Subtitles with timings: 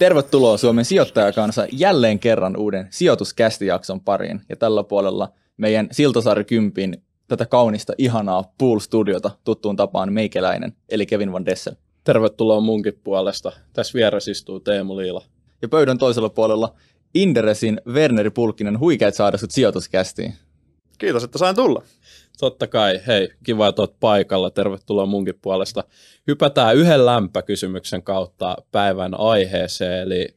[0.00, 4.40] Tervetuloa Suomen sijoittajakansa jälleen kerran uuden sijoituskästijakson pariin.
[4.48, 11.32] Ja tällä puolella meidän Siltasaari Kympin tätä kaunista, ihanaa pool-studiota tuttuun tapaan meikäläinen, eli Kevin
[11.32, 11.74] Van Dessel.
[12.04, 13.52] Tervetuloa munkin puolesta.
[13.72, 15.24] Tässä vieressä istuu Teemu Liila.
[15.62, 16.74] Ja pöydän toisella puolella
[17.14, 20.34] Inderesin Werneri Pulkkinen, huikeat saada sut sijoituskästiin.
[20.98, 21.82] Kiitos, että sain tulla.
[22.40, 24.50] Totta kai, hei, kiva, että oot paikalla.
[24.50, 25.84] Tervetuloa munkin puolesta.
[26.26, 30.28] Hypätään yhden lämpökysymyksen kautta päivän aiheeseen, eli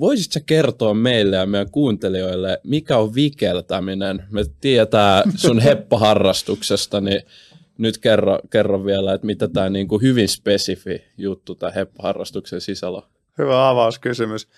[0.00, 4.24] voisitko sä kertoa meille ja meidän kuuntelijoille, mikä on vikeltäminen?
[4.30, 7.22] Me tietää sun heppaharrastuksesta, niin
[7.78, 13.04] nyt kerro, kerro vielä, että mitä tämä niinku hyvin spesifi juttu tämä heppaharrastuksen sisällä on.
[13.38, 14.48] Hyvä avauskysymys.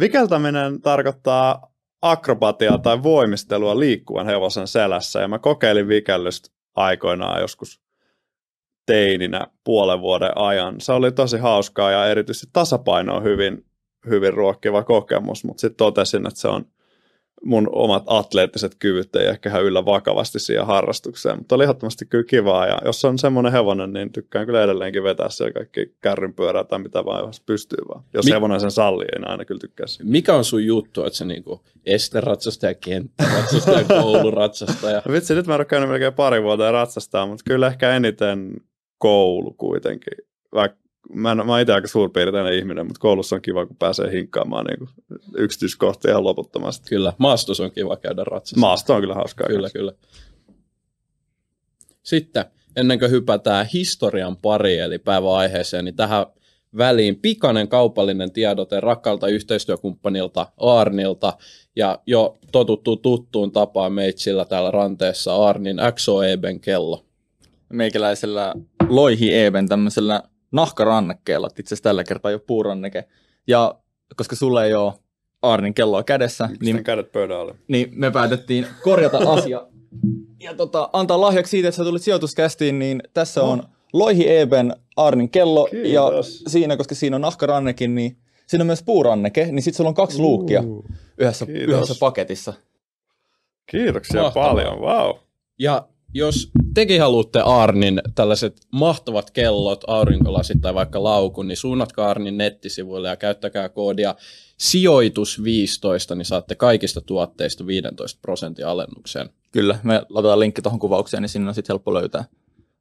[0.00, 1.69] Vikeltäminen tarkoittaa
[2.02, 7.80] akrobatiaa tai voimistelua liikkuvan hevosen selässä, ja mä kokeilin vikellystä aikoinaan joskus
[8.86, 10.80] teininä puolen vuoden ajan.
[10.80, 13.66] Se oli tosi hauskaa ja erityisesti tasapaino on hyvin,
[14.06, 16.66] hyvin ruokkiva kokemus, mutta sitten totesin, että se on–
[17.44, 22.66] mun omat atleettiset kyvyt ei ehkä yllä vakavasti siihen harrastukseen, mutta oli ehdottomasti kyllä kivaa
[22.66, 27.04] ja jos on semmoinen hevonen, niin tykkään kyllä edelleenkin vetää siellä kaikki kärrynpyörää tai mitä
[27.04, 28.04] vaan jos pystyy vaan.
[28.14, 30.10] Jos Mi- hevonen sen sallii, niin aina kyllä tykkää siitä.
[30.10, 35.02] Mikä on sun juttu, että se niinku esteratsastaja, kenttäratsastaja, kouluratsastaja?
[35.10, 38.52] Vitsi, nyt mä oon käynyt melkein pari vuotta ratsastaa, mutta kyllä ehkä eniten
[38.98, 40.12] koulu kuitenkin.
[40.54, 40.79] Vaikka
[41.14, 44.64] mä, en, mä oon itse aika suurpiirteinen ihminen, mutta koulussa on kiva, kun pääsee hinkkaamaan
[44.64, 44.88] niin
[45.36, 46.88] yksityiskohtia ihan loputtomasti.
[46.88, 48.60] Kyllä, maastos on kiva käydä ratsassa.
[48.60, 49.46] Maasto on kyllä hauskaa.
[49.46, 49.78] Kyllä, kanssa.
[49.78, 49.92] kyllä.
[52.02, 52.44] Sitten,
[52.76, 56.26] ennen kuin hypätään historian pari, eli päivän aiheeseen, niin tähän
[56.76, 61.32] väliin pikainen kaupallinen tiedote rakkaalta yhteistyökumppanilta Arnilta
[61.76, 67.04] ja jo totuttu tuttuun tapaan meitsillä täällä ranteessa Arnin XO-Eben kello.
[67.68, 68.54] Meikäläisellä
[68.88, 70.22] Loihi Eben tämmöisellä
[70.52, 73.04] nahkarannekkeella, itse asiassa tällä kertaa jo puuranneke.
[73.46, 73.74] Ja
[74.16, 74.92] koska sulle ei ole
[75.42, 77.54] Arnin kelloa kädessä, niin, kädet pöydälle?
[77.68, 79.66] niin me päätettiin korjata asia
[80.40, 83.62] ja tota, antaa lahjaksi siitä, että sä tulit sijoituskästiin, niin tässä on
[83.92, 85.92] Loihi Eben Arnin kello Kiitos.
[85.92, 89.94] ja siinä, koska siinä on nahkarannekin, niin siinä on myös puuranneke, niin sitten sulla on
[89.94, 90.64] kaksi uh, luukkia
[91.18, 92.52] yhdessä, yhdessä paketissa.
[93.66, 94.48] Kiitoksia Mahtavaa.
[94.48, 95.16] paljon, wow.
[95.58, 102.38] Ja jos tekin haluatte Arnin tällaiset mahtavat kellot, aurinkolasit tai vaikka laukun, niin suunnatkaa Arnin
[102.38, 104.14] nettisivuille ja käyttäkää koodia
[104.62, 109.30] sijoitus15, niin saatte kaikista tuotteista 15 prosentin alennukseen.
[109.52, 112.24] Kyllä, me laitetaan linkki tuohon kuvaukseen, niin sinne on sitten helppo löytää.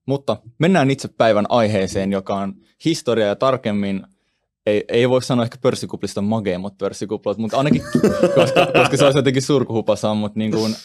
[0.06, 2.54] Mutta mennään itse päivän aiheeseen, joka on
[2.86, 4.04] historia ja tarkemmin
[4.66, 7.82] ei, ei voi sanoa ehkä pörssikuplista mageimmat pörssikuplat, mutta ainakin,
[8.36, 10.76] koska, koska se olisi jotenkin surkuhupasa, mutta niin kuin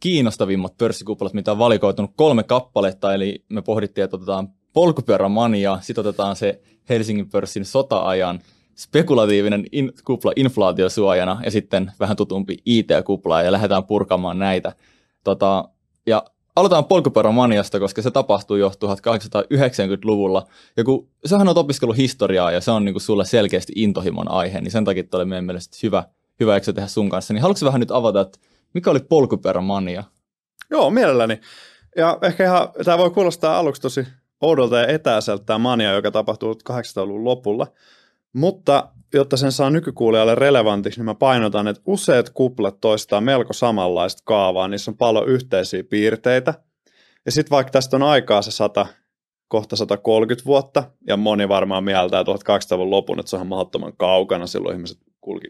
[0.00, 6.36] kiinnostavimmat pörssikuplat, mitä on valikoitunut kolme kappaletta, eli me pohdittiin, että otetaan polkupyörämania, sitten otetaan
[6.36, 8.40] se Helsingin pörssin sota-ajan
[8.74, 14.72] spekulatiivinen in, kupla inflaatiosuojana ja sitten vähän tutumpi IT-kupla ja lähdetään purkamaan näitä.
[15.24, 15.68] Tota,
[16.06, 16.24] ja
[16.56, 20.46] aloitetaan polkupyörämaniasta, koska se tapahtui jo 1890-luvulla.
[20.76, 24.60] Ja kun sähän on opiskellut historiaa ja se on niin kuin sulle selkeästi intohimon aihe,
[24.60, 26.04] niin sen takia oli meidän mielestä hyvä,
[26.40, 27.34] hyvä eksä tehdä sun kanssa.
[27.34, 28.38] Niin haluatko vähän nyt avata, että
[28.74, 30.04] mikä oli polkupyörämania?
[30.70, 31.40] Joo, mielelläni.
[31.96, 34.06] Ja ehkä ihan, tämä voi kuulostaa aluksi tosi
[34.40, 37.66] oudolta ja etäiseltä tämä mania, joka tapahtuu 800-luvun lopulla.
[38.32, 44.22] Mutta jotta sen saa nykykuulijalle relevantiksi, niin mä painotan, että useat kuplat toistaa melko samanlaista
[44.24, 46.54] kaavaa, niissä on paljon yhteisiä piirteitä.
[47.26, 48.86] Ja sitten vaikka tästä on aikaa se 100,
[49.48, 54.76] kohta 130 vuotta, ja moni varmaan mieltää 1800-luvun lopun, että se on mahdottoman kaukana, silloin
[54.76, 55.48] ihmiset kulki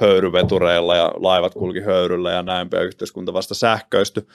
[0.00, 4.26] höyryvetureilla ja laivat kulki höyryllä ja näin päin yhteiskunta vasta sähköisty.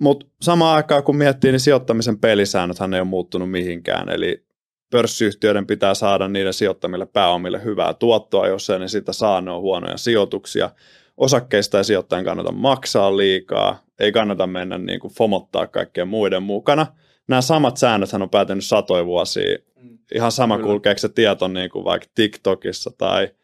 [0.00, 4.44] Mutta samaan aikaan kun miettii, niin sijoittamisen pelisäännöthän ei ole muuttunut mihinkään, eli
[4.90, 9.60] pörssiyhtiöiden pitää saada niiden sijoittamille pääomille hyvää tuottoa, jos ei ne sitä saa, ne on
[9.60, 10.70] huonoja sijoituksia.
[11.16, 16.86] Osakkeista ei sijoittajan kannata maksaa liikaa, ei kannata mennä niin kuin fomottaa kaikkien muiden mukana.
[17.28, 19.58] Nämä samat säännöt on päätynyt satoja vuosia.
[19.82, 19.98] Mm.
[20.14, 23.28] Ihan sama kulkeeko se tieto niin kuin vaikka TikTokissa tai–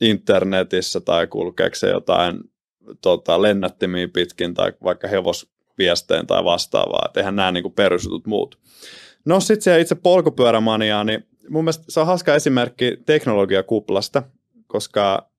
[0.00, 2.40] internetissä tai kulkeeko jotain
[3.00, 7.06] tota, lennättimiä pitkin tai vaikka hevosviesteen tai vastaavaa.
[7.08, 8.58] Et eihän nämä niin perusjutut muut.
[9.24, 14.22] No sitten se itse polkupyörämania, niin mun mielestä se on hauska esimerkki teknologiakuplasta,
[14.66, 15.30] koska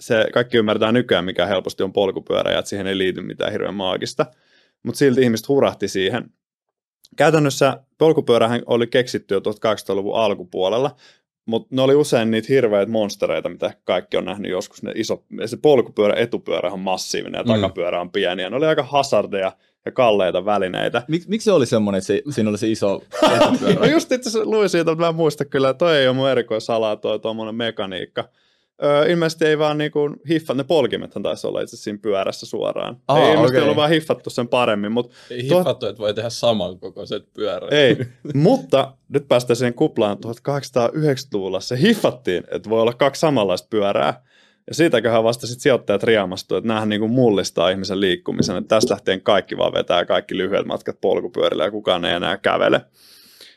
[0.00, 3.74] se kaikki ymmärtää nykyään, mikä helposti on polkupyörä ja että siihen ei liity mitään hirveän
[3.74, 4.26] maagista.
[4.82, 6.30] Mutta silti ihmiset hurahti siihen.
[7.16, 10.96] Käytännössä polkupyörähän oli keksitty jo 1800-luvun alkupuolella,
[11.46, 14.82] mutta ne oli usein niitä hirveitä monstereita, mitä kaikki on nähnyt joskus.
[14.82, 17.60] Ne iso, se polkupyörä, etupyörä on massiivinen ja mm.
[17.60, 18.42] takapyörä on pieni.
[18.42, 19.52] Ja ne oli aika hazardeja
[19.84, 21.02] ja kalleita välineitä.
[21.08, 23.02] Mik, miksi se oli semmoinen, että se, siinä oli se iso
[23.80, 26.96] no just itse luin siitä, mutta mä en muista kyllä, toi ei ole mun erikoisala,
[26.96, 28.28] toi tuommoinen mekaniikka.
[28.82, 29.98] Öö, ilmeisesti ei vaan niinku
[30.28, 32.96] hiffat, ne polkimethan taisi olla itse siinä pyörässä suoraan.
[33.08, 33.62] Aa, ei ilmeisesti okei.
[33.62, 37.72] ollut vaan hiffattu sen paremmin, mutta Ei hiffattu, että voi tehdä samankokoiset pyörät.
[37.72, 37.96] ei.
[38.34, 41.60] mutta nyt päästään siihen kuplaan 1890-luvulla.
[41.60, 44.22] Se hiffattiin, että voi olla kaksi samanlaista pyörää.
[44.66, 49.20] Ja siitäköhän vasta sitten sijoittajat riamastuivat, että näähän niinku mullistaa ihmisen liikkumisen, että tästä lähtien
[49.22, 52.80] kaikki vaan vetää kaikki lyhyet matkat polkupyörillä ja kukaan ei enää kävele.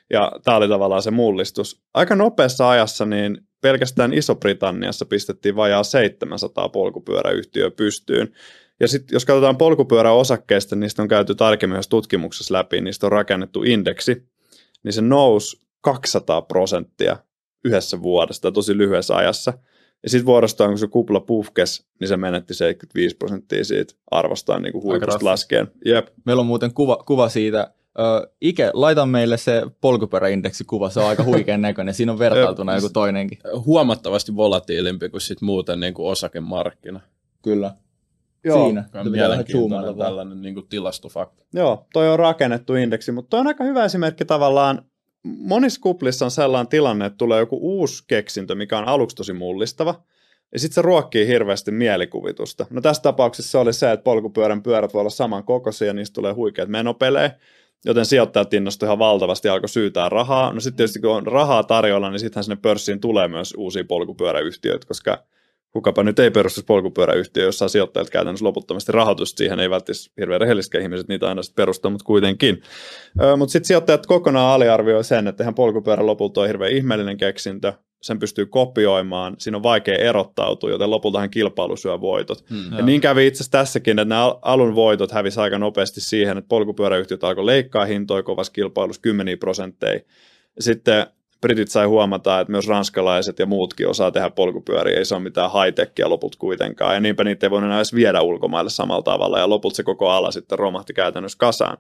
[0.10, 1.81] Ja tämä oli tavallaan se mullistus.
[1.94, 8.33] Aika nopeassa ajassa niin pelkästään Iso-Britanniassa pistettiin vajaa 700 polkupyöräyhtiöä pystyyn.
[8.80, 13.12] Ja sitten jos katsotaan polkupyöräosakkeista, niin niistä on käyty tarkemmin myös tutkimuksessa läpi, niistä on
[13.12, 14.27] rakennettu indeksi,
[14.83, 17.18] niin se nousi 200 prosenttia
[17.65, 19.54] yhdessä vuodesta tosi lyhyessä ajassa.
[20.04, 24.71] Ja sitten vuorostaan, kun se kupla puhkes, niin se menetti 75 prosenttia siitä arvostaan niin
[24.71, 25.25] kuin huipusta raffi.
[25.25, 25.68] laskien.
[25.86, 26.07] Jep.
[26.25, 27.74] Meillä on muuten kuva, kuva siitä.
[27.99, 31.94] Ö, Ike, laita meille se polkupyöräindeksikuva, se on aika huikean näköinen.
[31.94, 33.39] Siinä on vertailtuna joku toinenkin.
[33.65, 36.99] Huomattavasti volatiilimpi kuin sit muuten niin kuin osakemarkkina.
[37.44, 37.75] Kyllä.
[38.44, 38.65] Joo.
[38.65, 38.89] Siinä.
[39.11, 41.45] Mielenkiintoinen tällainen niin kuin tilastofakta.
[41.53, 44.85] Joo, toi on rakennettu indeksi, mutta toi on aika hyvä esimerkki tavallaan.
[45.23, 50.03] Monissa kuplissa on sellainen tilanne, että tulee joku uusi keksintö, mikä on aluksi tosi mullistava,
[50.53, 52.65] ja sitten se ruokkii hirveästi mielikuvitusta.
[52.69, 56.33] No tässä tapauksessa se oli se, että polkupyörän pyörät voi olla samankokoisia, ja niistä tulee
[56.33, 57.31] huikeat menopelejä,
[57.85, 60.53] joten sijoittajat innostuivat ihan valtavasti ja alkoi syytää rahaa.
[60.53, 64.88] No sitten tietysti kun on rahaa tarjolla, niin sittenhän sinne pörssiin tulee myös uusia polkupyöräyhtiöitä,
[64.88, 65.24] koska
[65.71, 70.81] kukapa nyt ei perustaisi polkupyöräyhtiö, jossa sijoittajat käytännössä loputtomasti rahoitusta siihen, ei välttämättä hirveän rehelliskään
[70.81, 72.62] ihmiset niitä aina sitten perustaa, mutta kuitenkin.
[73.38, 78.19] Mutta sitten sijoittajat kokonaan aliarvioi sen, että eihän polkupyörä lopulta on hirveän ihmeellinen keksintö, sen
[78.19, 82.49] pystyy kopioimaan, siinä on vaikea erottautua, joten lopultahan kilpailu syö voitot.
[82.49, 82.77] Hmm.
[82.77, 86.38] Ja niin kävi itse asiassa tässäkin, että nämä al- alun voitot hävisi aika nopeasti siihen,
[86.38, 89.99] että polkupyöräyhtiöt alkoi leikkaa hintoja kovassa kilpailussa kymmeniä prosentteja.
[90.55, 91.07] Ja sitten
[91.41, 95.51] britit sai huomata, että myös ranskalaiset ja muutkin osaa tehdä polkupyöriä, ei se ole mitään
[95.51, 99.49] high-techia loput kuitenkaan, ja niinpä niitä ei voinut enää edes viedä ulkomaille samalla tavalla, ja
[99.49, 101.77] lopulta se koko ala sitten romahti käytännössä kasaan.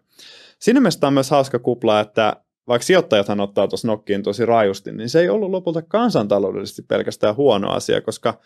[0.59, 2.35] Siinä mielessä tämä on myös hauska kupla, että
[2.67, 7.69] vaikka sijoittajathan ottaa tuossa nokkiin tosi rajusti, niin se ei ollut lopulta kansantaloudellisesti pelkästään huono
[7.69, 8.39] asia, koska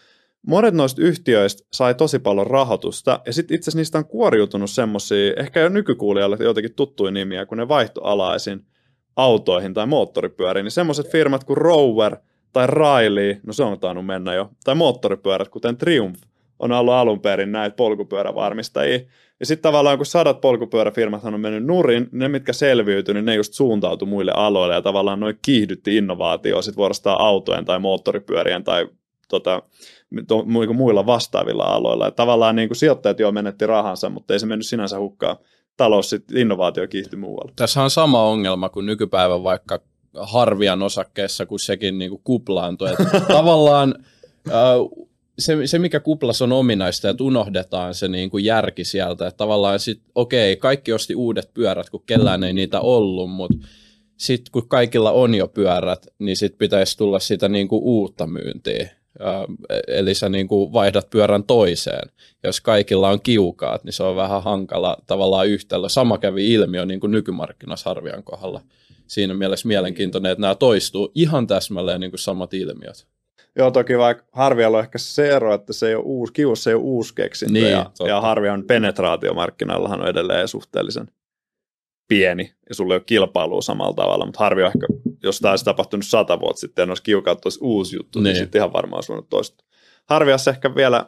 [0.47, 5.33] monet noista yhtiöistä sai tosi paljon rahoitusta, ja sitten itse asiassa niistä on kuoriutunut semmoisia,
[5.37, 8.65] ehkä jo nykykuulijalle jotenkin tuttuja nimiä, kun ne vaihtoalaisin
[9.15, 12.15] autoihin tai moottoripyöriin, niin semmoiset firmat kuin Rover
[12.53, 16.21] tai Riley, no se on tainnut mennä jo, tai moottoripyörät, kuten Triumph,
[16.61, 18.99] on ollut alun perin näitä polkupyörävarmistajia.
[19.39, 23.53] Ja sitten tavallaan kun sadat polkupyöräfirmat on mennyt nurin, ne mitkä selviytyi, niin ne just
[23.53, 28.87] suuntautui muille aloille ja tavallaan noin kiihdytti innovaatioa sit vuorostaan autojen tai moottoripyörien tai
[29.27, 29.61] tota,
[30.27, 32.05] to, mu- muilla vastaavilla aloilla.
[32.05, 35.37] Ja tavallaan niin kuin sijoittajat jo menetti rahansa, mutta ei se mennyt sinänsä hukkaan.
[35.77, 37.53] Talous sitten innovaatio kiihtyi muualle.
[37.55, 39.79] Tässä on sama ongelma kuin nykypäivän vaikka
[40.17, 42.89] Harvian osakkeessa, kun sekin niin kuin kuplaantui.
[42.91, 43.95] Että tavallaan
[44.47, 44.53] äh,
[45.41, 49.27] se, se, mikä kuplas on ominaista, että unohdetaan se niin kuin järki sieltä.
[49.27, 53.57] Että tavallaan sit, okei, kaikki osti uudet pyörät, kun kellään ei niitä ollut, mutta
[54.17, 58.89] sitten kun kaikilla on jo pyörät, niin sitten pitäisi tulla sitä niin kuin uutta myyntiä.
[59.21, 62.09] Äh, eli sä niin kuin vaihdat pyörän toiseen.
[62.43, 65.89] Jos kaikilla on kiukaat, niin se on vähän hankala tavallaan yhtälö.
[65.89, 68.61] Sama kävi ilmiö niin kuin nykymarkkinassa Harvian kohdalla.
[69.07, 73.10] Siinä mielessä mielenkiintoinen, että nämä toistuu ihan täsmälleen niin kuin samat ilmiöt.
[73.57, 76.73] Joo, toki vaikka Harvialla on ehkä se ero, että se ei ole uusi, kius ei
[76.73, 78.07] ole uusi keksintö, Niin, ja, totta.
[78.07, 81.07] ja Harvian penetraatiomarkkinoillahan on edelleen suhteellisen
[82.07, 84.87] pieni, ja sulla ei ole kilpailua samalla tavalla, mutta Harvi on ehkä,
[85.23, 88.35] jos tämä olisi tapahtunut sata vuotta sitten, olisi kiukaat olisi uusi juttu, niin, Niin.
[88.35, 89.63] sitten ihan varmaan olisi voinut toista.
[90.05, 91.05] Harviassa ehkä vielä,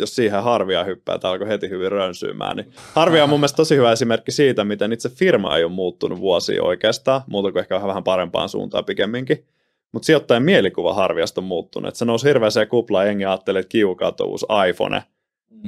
[0.00, 3.76] jos siihen Harvia hyppää, tämä alkoi heti hyvin rönsyymään, niin Harvia on mun mielestä tosi
[3.76, 8.04] hyvä esimerkki siitä, miten itse firma ei ole muuttunut vuosia oikeastaan, muuta kuin ehkä vähän
[8.04, 9.46] parempaan suuntaan pikemminkin.
[9.94, 11.88] Mutta sijoittajan mielikuva Harviasta on muuttunut.
[11.88, 15.02] Et se nousi hirveäseen kuplaan, jengi ajatteli, että kiukaat on uusi iPhone.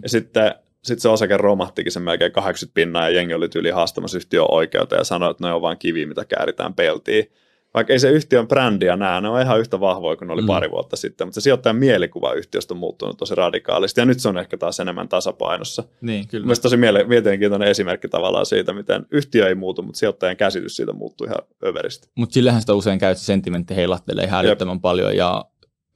[0.03, 0.55] Ja sitten
[0.85, 5.01] sit se osake romahtikin sen melkein 80 pinnaa ja jengi oli tyyli haastamassa yhtiön oikeuteen
[5.01, 7.33] ja sanoi, että ne on vain kivi, mitä kääritään peltiin.
[7.77, 10.47] Vaikka ei se yhtiön brändiä näe, ne on ihan yhtä vahvoja kuin ne oli Mm.
[10.47, 14.29] pari vuotta sitten, mutta se sijoittajan mielikuva yhtiöstä on muuttunut tosi radikaalisti ja nyt se
[14.29, 15.85] on ehkä taas enemmän tasapainossa.
[16.01, 16.45] Niin, kyllä.
[16.47, 20.93] Mielestäni tosi miele- mielenkiintoinen esimerkki tavallaan siitä, miten yhtiö ei muutu, mutta sijoittajan käsitys siitä
[20.93, 22.09] muuttuu ihan överisti.
[22.15, 25.45] Mutta sillähän sitä usein käy, se sentimentti heilahtelee ihan älyttömän paljon ja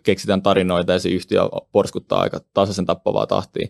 [0.05, 1.41] keksitään tarinoita ja se yhtiö
[1.73, 3.69] porskuttaa aika tasaisen tappavaa tahtia.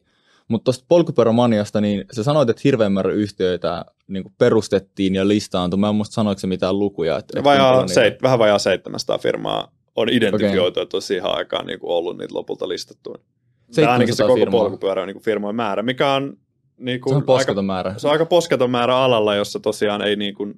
[0.50, 5.78] Mutta tuosta polkupyörämaniasta, niin sä sanoit, että hirveän määrä yhtiöitä niin perustettiin ja listaantui.
[5.78, 7.16] Mä en muista sanoiko se mitään lukuja.
[7.19, 11.80] Että, että Vajaa, seit, vähän vajaa 700 firmaa on identifioitu, että on siihen aikaan niin
[11.80, 13.19] kuin ollut niitä lopulta listattuja.
[13.75, 14.61] Tai ainakin se 700 koko firmaa.
[14.61, 16.37] polkupyörä on niin firmojen määrä, mikä on,
[16.78, 17.95] niin kuin Se on aika, määrä.
[17.97, 20.54] se on aika posketon määrä alalla, jossa tosiaan ei niin kuin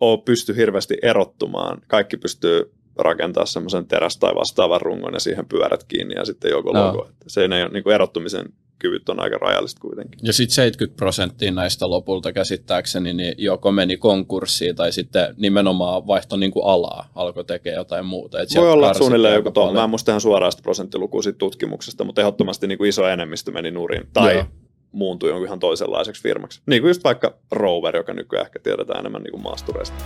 [0.00, 1.80] ole pysty hirveästi erottumaan.
[1.86, 6.70] Kaikki pystyy rakentaa semmoisen teräs- tai vastaavan rungon ja siihen pyörät kiinni ja sitten joku
[6.74, 6.86] Joo.
[6.86, 7.08] logo.
[7.26, 8.46] Se ei ole, niin kuin erottumisen
[8.78, 10.20] kyvyt on aika rajallista kuitenkin.
[10.22, 16.36] Ja sitten 70 prosenttia näistä lopulta käsittääkseni niin joko meni konkurssiin tai sitten nimenomaan vaihto
[16.36, 18.40] niin kuin alaa, alkoi tekemään jotain muuta.
[18.40, 19.72] Et Voi olla suunnilleen joku tuolla.
[19.72, 23.52] Mä en muista ihan suoraan sitä prosenttilukua siitä tutkimuksesta, mutta ehdottomasti niin kuin iso enemmistö
[23.52, 24.44] meni nurin tai Joo.
[24.92, 26.60] muuntui jonkun ihan toisenlaiseksi firmaksi.
[26.66, 29.96] Niin kuin just vaikka Rover, joka nykyään ehkä tiedetään enemmän niin kuin maastureista.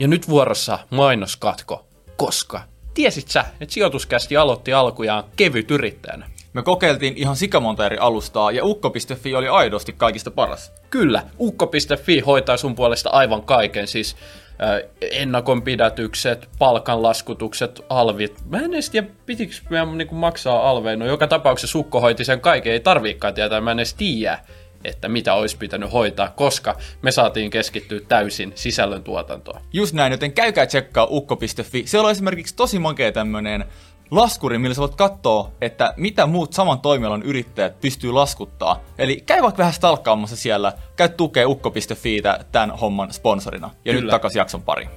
[0.00, 2.60] Ja nyt vuorossa mainoskatko, koska
[2.94, 6.30] tiesit sä, että sijoituskästi aloitti alkujaan kevyt yrittäjänä?
[6.52, 10.72] Me kokeiltiin ihan sikamonta eri alustaa ja ukko.fi oli aidosti kaikista paras.
[10.90, 14.16] Kyllä, ukko.fi hoitaa sun puolesta aivan kaiken, siis
[14.62, 18.42] äh, ennakonpidätykset, palkanlaskutukset, alvit.
[18.48, 20.96] Mä en edes tiedä, pitikö meidän niinku maksaa alveja.
[20.96, 24.38] No joka tapauksessa ukko hoiti sen kaiken, ei tarviikaan tietää, mä en edes tiedä,
[24.84, 29.60] että mitä olisi pitänyt hoitaa, koska me saatiin keskittyä täysin sisällön tuotantoon.
[29.72, 31.82] Just näin, joten käykää tsekkaa ukko.fi.
[31.86, 33.64] Siellä on esimerkiksi tosi makea tämmönen
[34.10, 38.80] laskuri, millä sä voit katsoa, että mitä muut saman toimialan yrittäjät pystyy laskuttaa.
[38.98, 42.22] Eli käy vaikka vähän stalkkaamassa siellä, käy tukee ukko.fi
[42.52, 43.70] tämän homman sponsorina.
[43.84, 44.10] Ja nyt Kyllä.
[44.10, 44.88] takas jakson pari.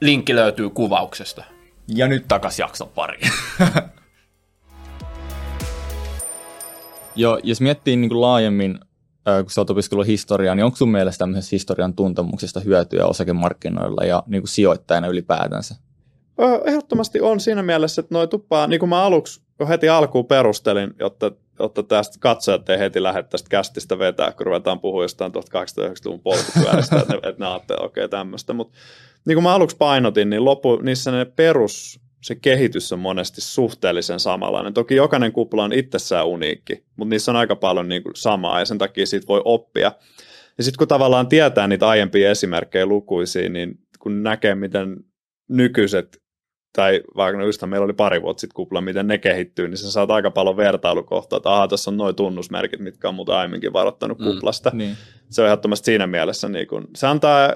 [0.00, 1.44] Linkki löytyy kuvauksesta.
[1.88, 3.20] Ja nyt takas jakson pari.
[7.16, 8.78] Joo, jos miettii niin kuin laajemmin,
[9.24, 14.22] kun sä oot opiskellut historiaa, niin onko sun mielestä tämmöisestä historian tuntemuksesta hyötyä osakemarkkinoilla ja
[14.26, 15.74] niin kuin sijoittajana ylipäätänsä?
[16.64, 20.90] Ehdottomasti on siinä mielessä, että noi tuppaa, niin kuin mä aluksi jo heti alkuun perustelin,
[20.98, 26.20] jotta, jotta tästä katsojat ei heti lähde tästä kästistä vetää, kun ruvetaan puhua jostain 1890-luvun
[26.20, 28.52] polkupyöristä, että, että ne ajattelee, okei okay, tämmöistä.
[28.52, 28.78] Mutta
[29.26, 34.20] niin kuin mä aluksi painotin, niin lopu, niissä ne perus, se kehitys on monesti suhteellisen
[34.20, 34.74] samanlainen.
[34.74, 38.64] Toki jokainen kupla on itsessään uniikki, mutta niissä on aika paljon niin kuin samaa ja
[38.64, 39.92] sen takia siitä voi oppia.
[40.58, 44.96] Ja sitten kun tavallaan tietää niitä aiempia esimerkkejä lukuisia, niin kun näkee, miten
[45.48, 46.22] nykyiset
[46.72, 49.90] tai vaikka no just meillä oli pari vuotta sitten kupla, miten ne kehittyy, niin sä
[49.90, 54.18] saat aika paljon vertailukohtaa, että aha, tässä on noin tunnusmerkit, mitkä on muuta aiemminkin varoittanut
[54.18, 54.70] Mm, kuplasta.
[54.74, 54.96] Niin.
[55.30, 57.52] Se on ehdottomasti siinä mielessä, niin kun, se antaa,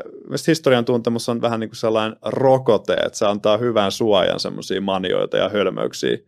[0.47, 5.37] historian tuntemus on vähän niin kuin sellainen rokote, että se antaa hyvän suojan semmoisia manioita
[5.37, 6.19] ja hölmöyksiä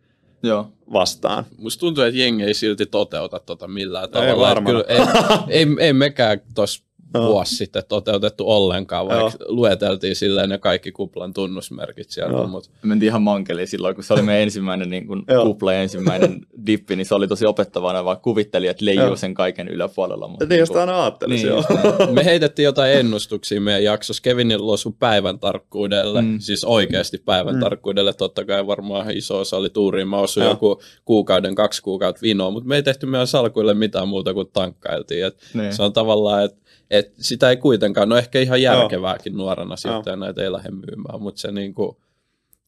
[0.43, 0.67] Joo.
[0.93, 1.43] vastaan.
[1.57, 4.31] Musta tuntuu, että jengi ei silti toteuta tota millään tavalla.
[4.31, 4.83] Että varmana.
[4.83, 7.25] Kyllä, ei, ei, ei mekään tuossa Joo.
[7.27, 9.31] vuosi sitten toteutettu ollenkaan, vaikka Joo.
[9.55, 12.47] lueteltiin silleen ne kaikki kuplan tunnusmerkit sieltä.
[12.47, 15.45] Mutta Mentiin ihan mankeliin silloin, kun se oli meidän ensimmäinen niin Joo.
[15.45, 19.15] kupla ja ensimmäinen dippi, niin se oli tosi opettavana, vaan kuvitteli, että leijuu Joo.
[19.15, 20.27] sen kaiken yläpuolella.
[20.27, 21.63] Mutta Niin, josta aina ajattelisi, Niin, joo.
[22.13, 24.23] me heitettiin jotain ennustuksia meidän jaksossa.
[24.23, 26.39] Kevinillä osui päivän tarkkuudelle, Mm.
[26.39, 27.59] siis oikeasti päivän Mm.
[27.61, 28.13] tarkkuudelle.
[28.13, 30.07] Totta kai varmaan iso osa oli tuuriin.
[30.07, 34.33] Mä osuin joku kuukauden, kaksi kuukautta vinoa, mutta me ei tehty meidän salkuille mitään muuta
[34.33, 35.25] kuin tankkailtiin.
[35.25, 35.73] Et Niin.
[35.73, 39.95] Se on tavallaan, että et sitä ei kuitenkaan, no ehkä ihan järkevääkin nuorena Joo.
[39.97, 42.01] sitten näitä ei lähde myymään, mutta se niinku,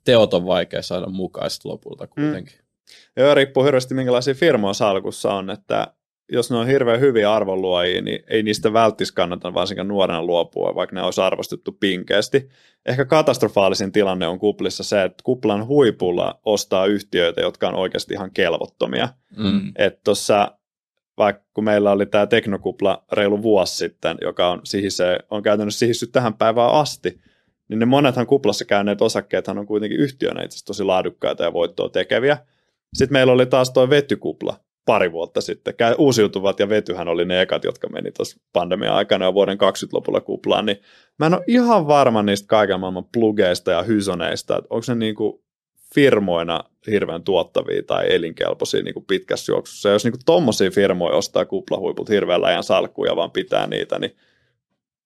[0.03, 2.53] teot on vaikea saada mukaan lopulta kuitenkin.
[3.15, 5.87] Joo, riippuu hirveästi minkälaisia firmoja salkussa on, että
[6.31, 10.95] jos ne on hirveän hyviä arvonluojia, niin ei niistä välttis kannata varsinkaan nuorena luopua, vaikka
[10.95, 12.49] ne olisi arvostettu pinkeästi.
[12.85, 18.31] Ehkä katastrofaalisin tilanne on kuplissa se, että kuplan huipulla ostaa yhtiöitä, jotka on oikeasti ihan
[18.31, 19.09] kelvottomia.
[19.37, 19.71] Mm.
[19.75, 20.51] Että tuossa,
[21.17, 26.11] vaikka kun meillä oli tämä teknokupla reilu vuosi sitten, joka on, sihise, on käytännössä sihissyt
[26.11, 27.21] tähän päivään asti,
[27.69, 32.37] niin ne monethan kuplassa käyneet osakkeethan on kuitenkin yhtiönä itse tosi laadukkaita ja voittoa tekeviä.
[32.93, 35.73] Sitten meillä oli taas tuo vetykupla pari vuotta sitten.
[35.97, 40.65] Uusiutuvat ja vetyhän oli ne ekat, jotka meni tuossa pandemian aikana ja vuoden 20-lopulla kuplaan,
[40.65, 40.77] niin
[41.19, 45.46] mä en ole ihan varma niistä kaiken maailman plugeista ja hysoneista, että onko ne niinku
[45.95, 49.89] firmoina hirveän tuottavia tai elinkelpoisia niin kuin pitkässä juoksussa.
[49.89, 54.15] Ja jos niin kuin tommosia firmoja ostaa kuplahuipulta hirveän läjän salkkuja vaan pitää niitä, niin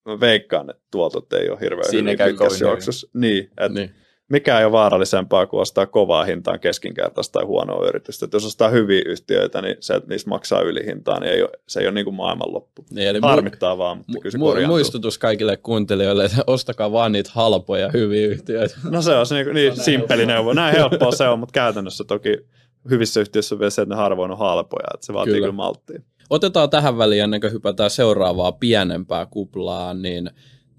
[0.06, 2.70] mä veikkaan, että tuotot ei ole hirveän Siinä hyviä käy pitkässä hyvin.
[2.70, 3.08] juoksussa.
[3.14, 3.96] Niin, että Niin.
[4.32, 8.26] Mikä ei ole vaarallisempaa kuin ostaa kovaa hintaan keskinkertaista tai huonoa yritystä.
[8.26, 11.80] Et jos ostaa hyviä yhtiöitä, niin se, että niistä maksaa ylihintaa, niin ei ole, se
[11.80, 12.86] ei ole niin kuin maailmanloppu.
[12.90, 17.12] Niin, eli mu- Harmittaa vaan, mutta kyllä se mu- muistutus kaikille kuuntelijoille, että ostakaa vaan
[17.12, 18.76] niitä halpoja hyviä yhtiöitä.
[18.90, 20.54] No se on se niin, niin simppeli neuvo.
[20.54, 22.38] Näin helppoa se on, mutta käytännössä toki
[22.90, 25.46] hyvissä yhtiöissä on vielä se, että ne harvoin on halpoja, että se vaatii Kyllä.
[25.46, 26.02] kyllä, malttia.
[26.30, 30.32] Otetaan tähän väliin, ennen kuin hypätään seuraavaa pienempää kuplaa, niin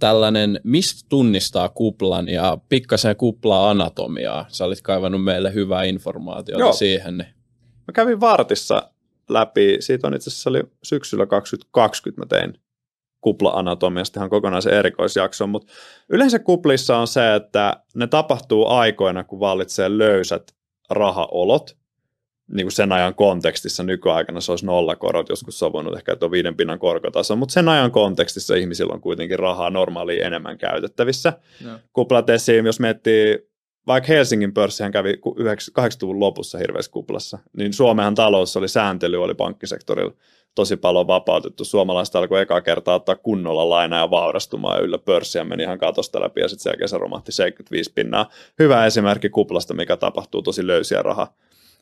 [0.03, 4.47] tällainen, mistä tunnistaa kuplan ja pikkasen kuplaa anatomiaa.
[4.49, 6.73] Sä olit kaivannut meille hyvää informaatiota Joo.
[6.73, 7.19] siihen.
[7.19, 7.29] Niin.
[7.87, 8.91] Mä kävin Vartissa
[9.29, 12.61] läpi, siitä on itse asiassa oli syksyllä 2020 mä tein
[13.21, 15.73] kupla-anatomiasta ihan kokonaisen erikoisjakson, mutta
[16.09, 20.55] yleensä kuplissa on se, että ne tapahtuu aikoina, kun vallitsee löysät
[20.91, 21.77] rahaolot,
[22.53, 26.79] niin kuin sen ajan kontekstissa nykyaikana se olisi nollakorot, joskus voinut ehkä, on viiden pinnan
[26.79, 31.33] korkotaso, mutta sen ajan kontekstissa ihmisillä on kuitenkin rahaa normaalia enemmän käytettävissä.
[31.65, 31.79] Joo.
[31.93, 33.49] Kuplat esiin, jos miettii,
[33.87, 35.37] vaikka Helsingin pörssihän kävi ku-
[35.81, 40.13] 80-luvun lopussa hirveässä kuplassa, niin Suomehan talous oli sääntely, oli pankkisektorilla
[40.55, 41.65] tosi paljon vapautettu.
[41.65, 46.21] Suomalaiset alkoi eka kertaa ottaa kunnolla lainaa ja vaurastumaan ja yllä pörssiä meni ihan katosta
[46.21, 48.31] läpi ja sitten sen jälkeen se romahti 75 pinnaa.
[48.59, 51.35] Hyvä esimerkki kuplasta, mikä tapahtuu tosi löysiä raha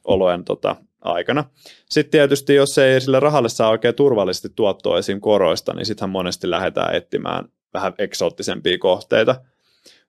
[0.05, 1.45] olojen tota, aikana.
[1.91, 5.21] Sitten tietysti, jos ei sille rahalle saa oikein turvallisesti tuottoa esim.
[5.21, 9.37] koroista, niin sittenhän monesti lähdetään etsimään vähän eksoottisempia kohteita.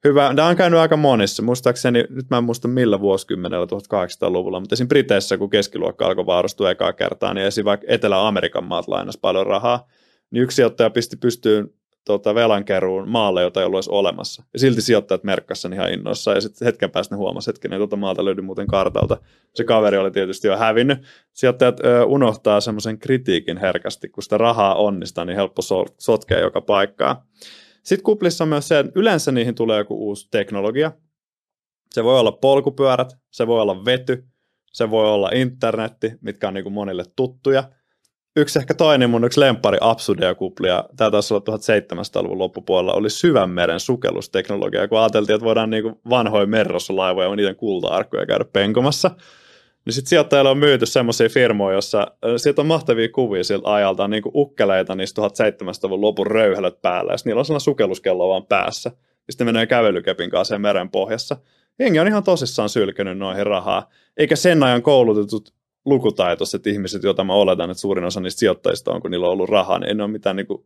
[0.04, 1.44] Hyvä, tämä on käynyt aika monissa.
[1.44, 4.88] Muistaakseni, nyt mä en muista millä vuosikymmenellä 1800-luvulla, mutta esim.
[4.88, 7.66] Briteissä, kun keskiluokka alkoi vaarastua ekaa kertaa, niin esim.
[7.66, 9.88] vaikka Etelä-Amerikan maat lainas paljon rahaa,
[10.32, 11.70] niin yksi sijoittaja pisti pystyyn
[12.06, 14.44] tota, velankeruun maalle, jota ei ollut edes olemassa.
[14.54, 17.78] Ja silti sijoittajat merkkasi sen ihan innoissaan, ja sitten hetken päästä ne huomasi, että ei
[17.78, 19.18] tuota maalta löydy muuten kartalta.
[19.56, 21.00] Se kaveri oli tietysti jo hävinnyt.
[21.34, 26.62] Sijoittajat ö, unohtaa semmoisen kritiikin herkästi, kun sitä rahaa onnistaa, niin helppo so- sotkea joka
[26.62, 27.26] paikkaa.
[27.84, 30.92] Sitten kuplissa on myös se, että yleensä niihin tulee joku uusi teknologia.
[31.92, 34.24] Se voi olla polkupyörät, se voi olla vety,
[34.74, 37.64] se voi olla internetti, mitkä on niin kuin monille tuttuja.
[38.36, 43.80] Yksi ehkä toinen mun yksi lempari absurdeja kuplia, tämä taisi olla 1700-luvun loppupuolella, oli syvänmeren
[43.80, 49.12] sukellusteknologia, kun ajateltiin, että voidaan niin vanhoja merroslaivoja ja niiden kulta-arkkuja käydä penkomassa.
[49.86, 52.08] Niin sitten sijoittajille on myyty semmoisia firmoja, jossa
[52.38, 57.18] sieltä on mahtavia kuvia siltä ajalta, niin kuin ukkeleita niistä 1700-luvun lopun röyhälöt päällä, ja
[57.26, 58.92] niillä on sellainen sukelluskello vaan päässä.
[59.28, 61.38] Ja sitten menee kävelykepin kanssa meren pohjassa.
[61.80, 63.90] Jengi on ihan tosissaan sylkynyt noihin rahaa.
[64.18, 65.54] Eikä sen ajan koulutetut
[65.86, 69.50] lukutaitoiset ihmiset, joita mä oletan, että suurin osa niistä sijoittajista on, kun niillä on ollut
[69.50, 70.66] rahaa, niin ei ne ole mitään niin kuin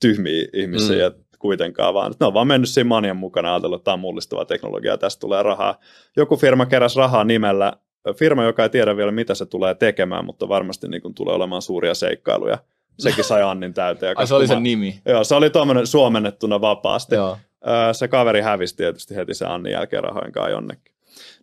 [0.00, 1.14] tyhmiä ihmisiä mm.
[1.38, 4.98] kuitenkaan, vaan ne on vaan mennyt siinä manian mukana ajatellut, että tämä on mullistavaa teknologiaa,
[4.98, 5.78] tästä tulee rahaa.
[6.16, 7.72] Joku firma keräsi rahaa nimellä,
[8.16, 11.62] firma, joka ei tiedä vielä, mitä se tulee tekemään, mutta varmasti niin kuin tulee olemaan
[11.62, 12.58] suuria seikkailuja.
[12.98, 14.14] Sekin sai Annin täyteen.
[14.18, 15.00] Ai se oli sen nimi.
[15.06, 17.14] Joo, se oli tuommoinen suomennettuna vapaasti.
[17.14, 17.38] Joo.
[17.92, 20.97] Se kaveri hävisi tietysti heti se Annin jälkeen rahojen kanssa jonnekin.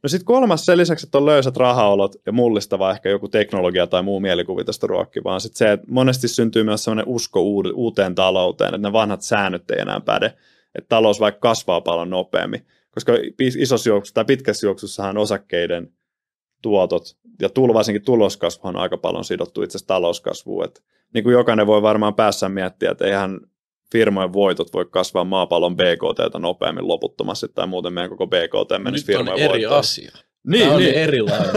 [0.06, 4.04] No sitten kolmas sen lisäksi, että on löysät rahaolot ja mullistava ehkä joku teknologia tai
[4.04, 7.42] muu mielikuvi tästä ruokki, vaan sitten se, että monesti syntyy myös sellainen usko
[7.74, 10.26] uuteen talouteen, että ne vanhat säännöt ei enää päde,
[10.76, 15.94] että talous vaikka kasvaa paljon nopeammin, koska isossa juoksussa tai pitkässä juoksussahan osakkeiden
[16.62, 20.82] tuotot ja tulo, varsinkin tuloskasvu on aika paljon sidottu itse asiassa talouskasvuun, että
[21.14, 23.40] niin kuin jokainen voi varmaan päässä miettiä, että eihän
[23.92, 29.18] firmojen voitot voi kasvaa maapallon BKT nopeammin loputtomasti, tai muuten meidän koko BKT menisi Nyt
[29.18, 29.80] on firmojen eri voittoon.
[29.80, 30.12] asia.
[30.48, 30.94] Niin, Tämä on niin.
[30.94, 31.52] erilainen.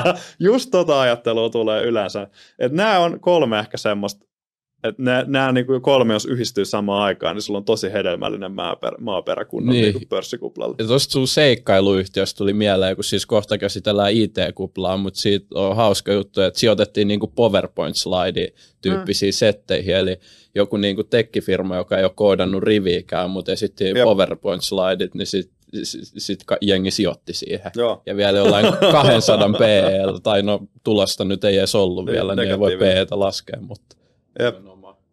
[0.38, 2.22] Just tota ajattelua tulee yleensä.
[2.58, 4.26] Että nämä on kolme ehkä semmoista,
[4.84, 8.52] että nämä, nämä niin kuin kolme, jos yhdistyy samaan aikaan, niin sulla on tosi hedelmällinen
[8.52, 9.82] maaperä, maaperä kunnon Niin.
[9.82, 9.94] niin.
[9.94, 10.74] niin pörssikuplalla.
[10.78, 16.12] Ja tuosta sun seikkailuyhtiöstä tuli mieleen, kun siis kohta käsitellään IT-kuplaa, mutta siitä on hauska
[16.12, 19.34] juttu, että sijoitettiin niinku PowerPoint-slide tyyppisiin mm.
[19.36, 20.16] setteihin, eli
[20.54, 23.96] joku niinku tekkifirma, joka ei ole koodannut riviikään, mutta esitti Jep.
[23.96, 27.70] PowerPoint-slideit, niin sitten sit, sit ka- jengi sijoitti siihen.
[27.76, 28.02] Joo.
[28.06, 32.50] Ja vielä jollain 200 PL, tai no tulosta nyt ei edes ollut Niin, vielä, niin
[32.50, 33.06] ei voi negatiivinen.
[33.06, 33.96] PEtä laskea, mutta
[34.40, 34.56] Jep.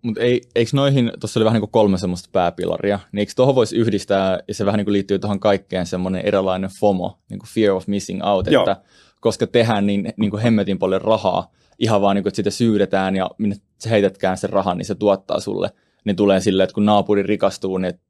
[0.02, 3.56] Mutta ei, eikö noihin, tuossa oli vähän niin kuin kolme semmoista pääpilaria, niin eikö tuohon
[3.56, 7.50] voisi yhdistää, ja se vähän niin kuin liittyy tuohon kaikkeen semmoinen erilainen FOMO, niin kuin
[7.50, 8.62] fear of missing out, Joo.
[8.64, 8.82] että
[9.20, 13.16] koska tehdään niin, niin kuin hemmetin paljon rahaa, ihan vaan niin kuin, että sitä syydetään
[13.16, 15.70] ja minne sä heitätkään sen rahan, niin se tuottaa sulle,
[16.06, 18.02] niin tulee silleen, että kun naapuri rikastuu, niin että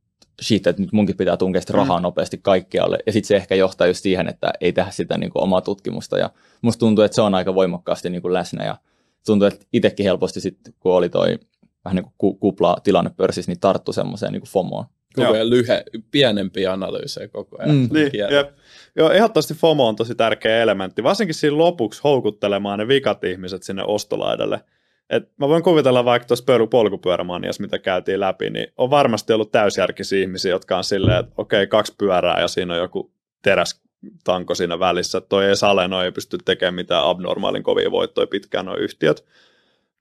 [0.42, 2.98] shit, että nyt munkin pitää tunkea sitä rahaa nopeasti kaikkialle.
[3.06, 6.18] Ja sitten se ehkä johtaa just siihen, että ei tehdä sitä niin kuin omaa tutkimusta.
[6.18, 6.30] Ja
[6.62, 8.66] musta tuntuu, että se on aika voimakkaasti niin kuin läsnä.
[8.66, 8.78] Ja
[9.26, 11.40] tuntuu, että itsekin helposti sitten, kun oli toi
[11.86, 14.86] vähän niin kuin ku- kupla tilanne pörssissä, niin tarttu semmoiseen niin FOMOon.
[15.16, 15.34] koko Joo.
[15.34, 17.76] ajan lyhe, pienempiä analyysejä koko ajan.
[17.76, 17.90] Mm.
[17.94, 18.50] Niin, jep.
[18.96, 23.84] Joo, ehdottomasti FOMO on tosi tärkeä elementti, varsinkin siinä lopuksi houkuttelemaan ne vikat ihmiset sinne
[23.88, 24.62] ostolaidalle.
[25.10, 29.52] Et mä voin kuvitella vaikka tuossa pöly- polkupyörämanias, mitä käytiin läpi, niin on varmasti ollut
[29.52, 34.80] täysjärkisiä ihmisiä, jotka on silleen, että okei, kaksi pyörää ja siinä on joku terästanko siinä
[34.80, 35.18] välissä.
[35.18, 39.26] että Toi ei sale, ei pysty tekemään mitään abnormaalin kovia voittoja pitkään nuo yhtiöt.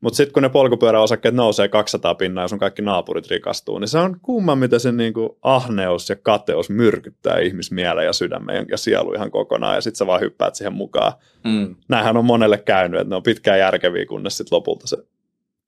[0.01, 3.99] Mutta sitten kun ne polkupyöräosakkeet nousee 200 pinnaa ja sun kaikki naapurit rikastuu, niin se
[3.99, 9.31] on kumma, mitä se niinku ahneus ja kateus myrkyttää ihmismielen ja sydämen ja sielu ihan
[9.31, 11.13] kokonaan, ja sitten sä vaan hyppäät siihen mukaan.
[11.45, 11.77] Mm.
[11.89, 14.97] Näinhän on monelle käynyt, että ne on pitkään järkeviä, kunnes sitten lopulta se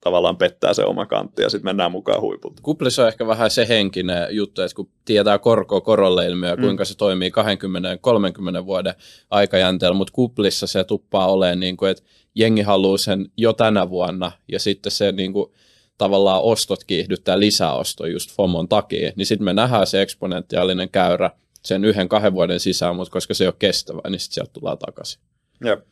[0.03, 2.61] tavallaan pettää se oma kantti, ja sitten mennään mukaan huipulta.
[2.61, 6.61] Kuplissa on ehkä vähän se henkinen juttu, että kun tietää korkoa korolle ilmiö, Mm.
[6.61, 8.93] kuinka se toimii 20-30 vuoden
[9.29, 12.03] aikajänteellä, mutta kuplissa se tuppaa olemaan niin kuin, että
[12.35, 15.51] jengi haluaa sen jo tänä vuonna, ja sitten se niin kuin,
[15.97, 21.85] tavallaan ostot kiihdyttää lisäosto just FOMon takia, niin sitten me nähdään se eksponentiaalinen käyrä sen
[21.85, 25.21] yhden kahden vuoden sisään, mutta koska se ei ole kestävä, niin sitten sieltä tulee takaisin.
[25.65, 25.85] Jep.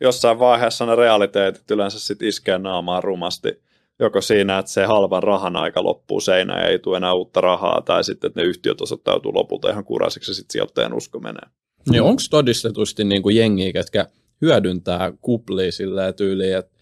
[0.00, 3.64] jossain vaiheessa ne realiteetit yleensä sitten iskee naamaan rumasti.
[3.98, 7.82] Joko siinä, että se halvan rahan aika loppuu seinään ja ei tule enää uutta rahaa,
[7.84, 11.48] tai sitten, että ne yhtiöt osoittautuu lopulta ihan kurasiksi ja sitten sijoittajan usko menee.
[11.90, 14.06] Niin onko todistetusti niin kuin jengiä, ketkä
[14.44, 16.74] hyödyntää kuplia silleen tyyliin, että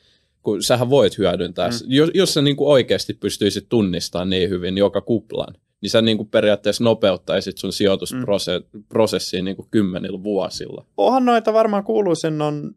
[0.42, 1.75] kun sähän voit hyödyntää, mm.
[1.87, 6.16] jos, jos sä niin kuin oikeasti pystyisit tunnistamaan niin hyvin joka kuplan, niin sä niin
[6.16, 9.44] kuin periaatteessa nopeuttaisit sun sijoitusprosessiin mm.
[9.44, 10.87] niin kuin kymmenillä vuosilla.
[10.96, 12.75] Onhan noita varmaan kuuluisin on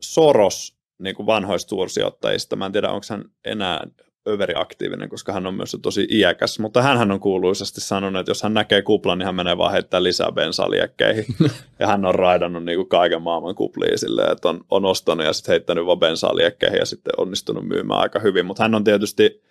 [0.00, 2.56] Soros niin kuin vanhoista suursijoittajista.
[2.56, 3.86] Mä en tiedä, onko hän enää
[4.28, 8.54] överiaktiivinen, koska hän on myös tosi iäkäs, mutta hän on kuuluisasti sanonut, että jos hän
[8.54, 11.24] näkee kuplan, niin hän menee vaan heittää lisää bensaliekkeihin.
[11.80, 15.32] ja hän on raidannut niin kuin kaiken maailman kupliin silleen, että on, on ostanut ja
[15.32, 18.46] sitten heittänyt vaan bensaliekkeihin ja sitten onnistunut myymään aika hyvin.
[18.46, 19.42] Mutta hän on tietysti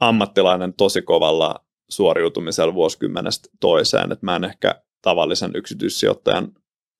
[0.00, 6.52] ammattilainen tosi kovalla suoriutumisella vuosikymmenestä toiseen, että mä en ehkä tavallisen yksityissijoittajan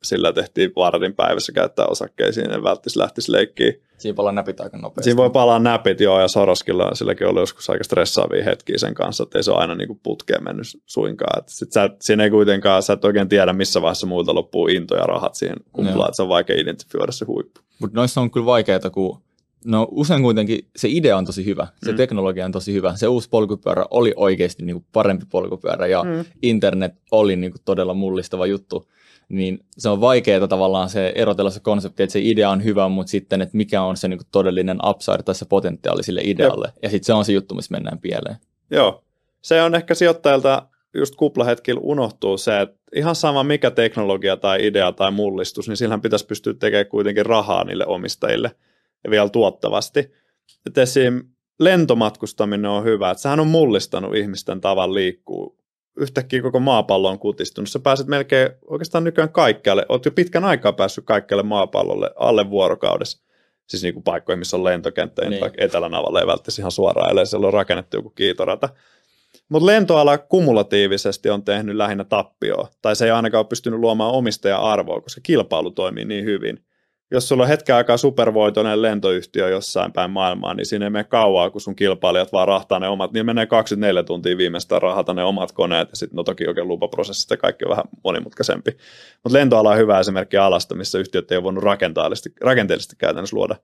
[0.04, 3.82] sillä tehtiin vartin päivässä käyttää osakkeisiin, en välttämättä lähtisi leikkiin.
[3.98, 5.04] Siinä palaa näpit aika nopeasti.
[5.04, 9.22] Siinä voi palaa näpit, joo, ja Soroskilla silläkin oli joskus aika stressaavia hetkiä sen kanssa,
[9.22, 11.38] että ei se ole aina niin putkeen mennyt suinkaan.
[11.38, 14.96] Et sit sä, siinä ei kuitenkaan, sä et oikein tiedä, missä vaiheessa muilta loppuu into
[14.96, 17.60] ja rahat siihen kumplaan, että se on vaikea identifioida se huippu.
[17.78, 19.18] Mutta noissa on kyllä vaikeaa, kun
[19.64, 21.96] no usein kuitenkin se idea on tosi hyvä, se mm.
[21.96, 26.24] teknologia on tosi hyvä, se uusi polkupyörä oli oikeasti niin kuin parempi polkupyörä ja mm.
[26.42, 28.88] internet oli niin kuin todella mullistava juttu,
[29.33, 33.11] niin se on vaikeaa tavallaan se erotella se konsepti, että se idea on hyvä, mutta
[33.11, 36.77] sitten, että mikä on se niin kuin todellinen upside tai se potentiaali sille idealle, Jep.
[36.83, 38.37] ja sitten se on se juttu, missä mennään pieleen.
[38.71, 39.05] Joo,
[39.42, 44.92] se on ehkä sijoittajalta just kuplahetkillä unohtuu se, että ihan sama mikä teknologia tai idea
[44.92, 48.51] tai mullistus, niin sillähän pitäisi pystyä tekemään kuitenkin rahaa niille omistajille–
[49.05, 50.12] ja vielä tuottavasti.
[50.66, 51.23] Että esim.
[51.61, 55.32] lentomatkustaminen on hyvä, että sehän on mullistanut ihmisten tavan liikkuu.
[55.96, 57.70] Yhtäkkiä koko maapallo on kutistunut.
[57.70, 59.87] Sä pääset melkein oikeastaan nykyään kaikkialle.
[59.88, 63.22] Oot jo pitkän aikaa päässyt kaikkialle maapallolle alle vuorokaudessa.
[63.66, 65.40] Siis niin kuin paikkoihin, missä on lentokenttä, niin.
[65.40, 68.68] vaikka Etelänavalle ei välttämättä ihan suoraan, ellei siellä on rakennettu joku kiitorata.
[69.48, 75.00] Mutta lentoala kumulatiivisesti on tehnyt lähinnä tappioa, tai se ei ainakaan ole pystynyt luomaan omistaja-arvoa,
[75.00, 76.64] koska kilpailu toimii niin hyvin
[77.12, 81.51] jos sulla on hetken aikaa supervoitoinen lentoyhtiö jossain päin maailmaa, niin siinä ei mene kauaa,
[81.51, 85.53] kun sun kilpailijat vaan rahtaa ne omat, niin menee 24 tuntia viimeistään rahata ne omat
[85.53, 88.70] koneet, ja sitten no toki oikein lupaprosessit ja kaikki on vähän monimutkaisempi.
[89.25, 93.57] Mutta lentoala on hyvä esimerkki alasta, missä yhtiöt ei ole voinut rakenteellisesti, rakenteellisesti käytännössä luoda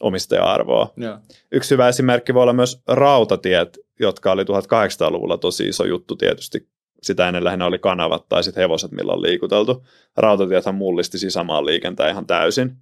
[0.00, 0.92] omistaja-arvoa.
[1.00, 1.20] Yeah.
[1.52, 6.68] Yksi hyvä esimerkki voi olla myös rautatiet, jotka oli 1800-luvulla tosi iso juttu tietysti
[7.06, 9.86] sitä ennen lähinnä oli kanavat tai sitten hevoset, millä on liikuteltu.
[10.16, 12.76] Rautatiethän mullisti sisämaan liikenteen ihan täysin.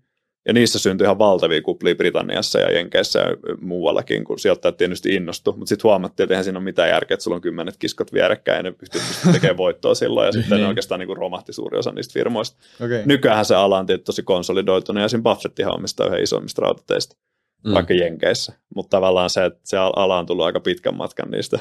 [0.47, 3.27] Ja niissä syntyi ihan valtavia kuplia Britanniassa ja Jenkeissä ja
[3.61, 5.53] muuallakin, kun sijoittajat tietysti innostu.
[5.53, 8.57] Mutta sitten huomattiin, että eihän siinä ole mitään järkeä, että sulla on kymmenet kiskot vierekkäin
[8.57, 9.01] ja ne pystyy
[9.33, 10.27] tekemään voittoa silloin.
[10.27, 10.63] Ja sitten niin.
[10.63, 12.59] ne oikeastaan niin kuin romahti suuri osa niistä firmoista.
[12.85, 13.03] Okay.
[13.07, 17.17] Nykyään se ala on tosi konsolidoitunut ja siinä Buffettihan omistaa yhden isoimmista rautateista,
[17.67, 17.75] mm.
[17.75, 18.53] vaikka Jenkeissä.
[18.75, 21.59] Mutta tavallaan se, että se ala on tullut aika pitkän matkan niistä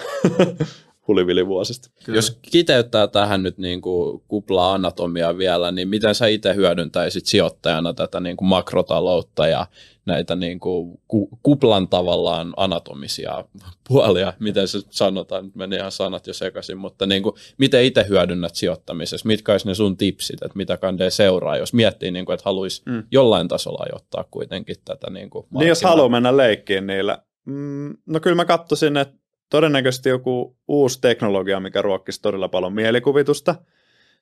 [1.08, 1.90] hulivilivuosista.
[2.06, 2.18] Kyllä.
[2.18, 8.20] Jos kiteyttää tähän nyt niin kuin kupla-anatomia vielä, niin miten sä itse hyödyntäisit sijoittajana tätä
[8.20, 9.68] niin kuin makrotaloutta ja
[10.06, 11.00] näitä niin kuin
[11.44, 13.46] kuplan tavallaan anatomisia
[13.88, 18.06] puolia, miten se sanotaan, nyt meni ihan sanat jo sekaisin, mutta niin kuin, miten itse
[18.10, 22.34] hyödynnät sijoittamisessa, mitkä olisi ne sun tipsit, että mitä kandee seuraa, jos miettii, niin kuin,
[22.34, 23.04] että haluaisi mm.
[23.12, 28.20] jollain tasolla ottaa kuitenkin tätä niin kuin Niin jos haluaa mennä leikkiin niillä, mm, no
[28.20, 29.21] kyllä mä katsoisin, että
[29.52, 33.56] todennäköisesti joku uusi teknologia, mikä ruokkisi todella paljon mielikuvitusta.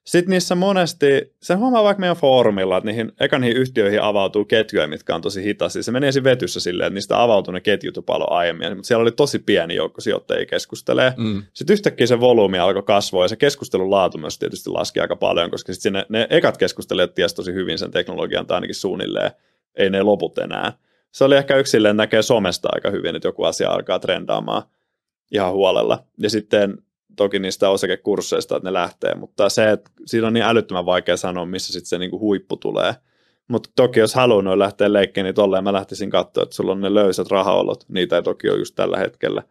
[0.04, 4.88] Sitten niissä monesti, se huomaa vaikka meidän foorumilla, että niihin, eka niihin yhtiöihin avautuu ketjuja,
[4.88, 5.84] mitkä on tosi hitaasti.
[5.84, 9.02] Se meni ensin vetyssä silleen, että niistä avautuu ne ketjut jo paljon aiemmin, mutta siellä
[9.02, 11.14] oli tosi pieni joukko sijoittajia keskustelee.
[11.18, 11.44] Mm.
[11.54, 15.52] Sitten yhtäkkiä se volyymi alkoi kasvaa ja se keskustelun laatu myös tietysti laski aika paljon,
[15.52, 19.32] koska sitten ne, ne ekat keskustelijat tiesi tosi hyvin sen teknologian tai ainakin suunnilleen,
[19.76, 20.74] ei ne loput enää.
[21.12, 24.64] Se oli ehkä yksi silleen, näkee somesta aika hyvin, että joku asia alkaa trendaamaan
[25.32, 26.04] ihan huolella.
[26.18, 26.78] Ja sitten
[27.16, 31.46] toki niistä osakekursseista, että ne lähtee, mutta se, että siinä on niin älyttömän vaikea sanoa,
[31.46, 32.96] missä sitten se niinku huippu tulee.
[33.48, 36.82] Mutta toki jos haluaa noin lähteä leikkeen, niin tolleen mä lähtisin katsoa, että sulla on
[36.82, 39.44] ne löysät rahaolot, niitä ei toki ole just tällä hetkellä.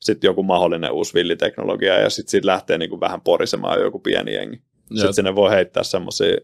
[0.00, 4.62] Sitten joku mahdollinen uusi villiteknologia ja sitten siitä lähtee niinku vähän porisemaan joku pieni jengi.
[4.94, 6.36] Sitten sinne voi heittää semmoisia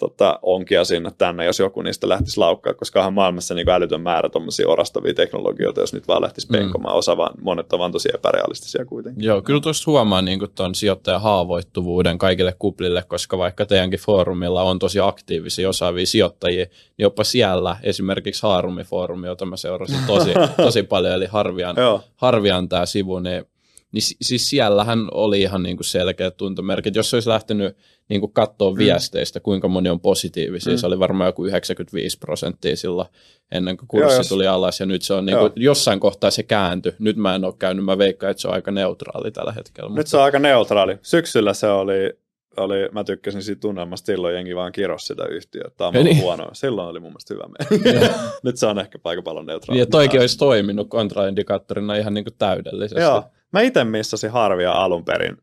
[0.00, 4.28] tota, onkia sinne tänne, jos joku niistä lähtisi laukkaa, koska on maailmassa niin älytön määrä
[4.28, 6.52] tuommoisia orastavia teknologioita, jos nyt vaan lähtisi mm.
[6.52, 6.96] penkomaan.
[6.96, 9.24] Osa vaan, monet on vaan tosi epärealistisia kuitenkin.
[9.24, 14.78] Joo, kyllä tuossa huomaa niin tuon sijoittajan haavoittuvuuden kaikille kuplille, koska vaikka teidänkin foorumilla on
[14.78, 21.14] tosi aktiivisia osaavia sijoittajia, niin jopa siellä esimerkiksi Haarumi-foorumi, jota mä seurasin tosi, tosi paljon,
[21.14, 21.76] eli Harvian,
[22.16, 23.44] Harvian tämä sivu, niin
[23.92, 26.94] niin siis siellähän oli ihan niin kuin selkeät tuntomerkit.
[26.94, 27.76] Jos olisi lähtenyt
[28.08, 28.78] niin kuin katsoa mm.
[28.78, 30.78] viesteistä, kuinka moni on positiivisia, mm.
[30.78, 33.08] se oli varmaan joku 95 prosenttia silloin
[33.52, 36.42] ennen kuin kurssi Joo, tuli alas, ja nyt se on niin kuin, jossain kohtaa se
[36.42, 36.92] kääntyi.
[36.98, 39.88] Nyt mä en ole käynyt, mä veikkaan, että se on aika neutraali tällä hetkellä.
[39.88, 40.10] Nyt mutta...
[40.10, 40.98] se on aika neutraali.
[41.02, 42.12] Syksyllä se oli
[42.56, 45.70] oli, mä tykkäsin siitä tunnelmasta, silloin jengi vaan kirosi sitä yhtiötä.
[45.76, 46.20] Tämä on niin.
[46.20, 46.48] huono.
[46.52, 48.14] Silloin oli mun mielestä hyvä.
[48.42, 49.80] Nyt se on ehkä aika paljon neutraali.
[49.80, 53.00] Ja toikin olisi toiminut kontraindikaattorina ihan niin kuin täydellisesti.
[53.00, 53.24] Joo.
[53.52, 55.36] Mä itse missasin harvia alun perin,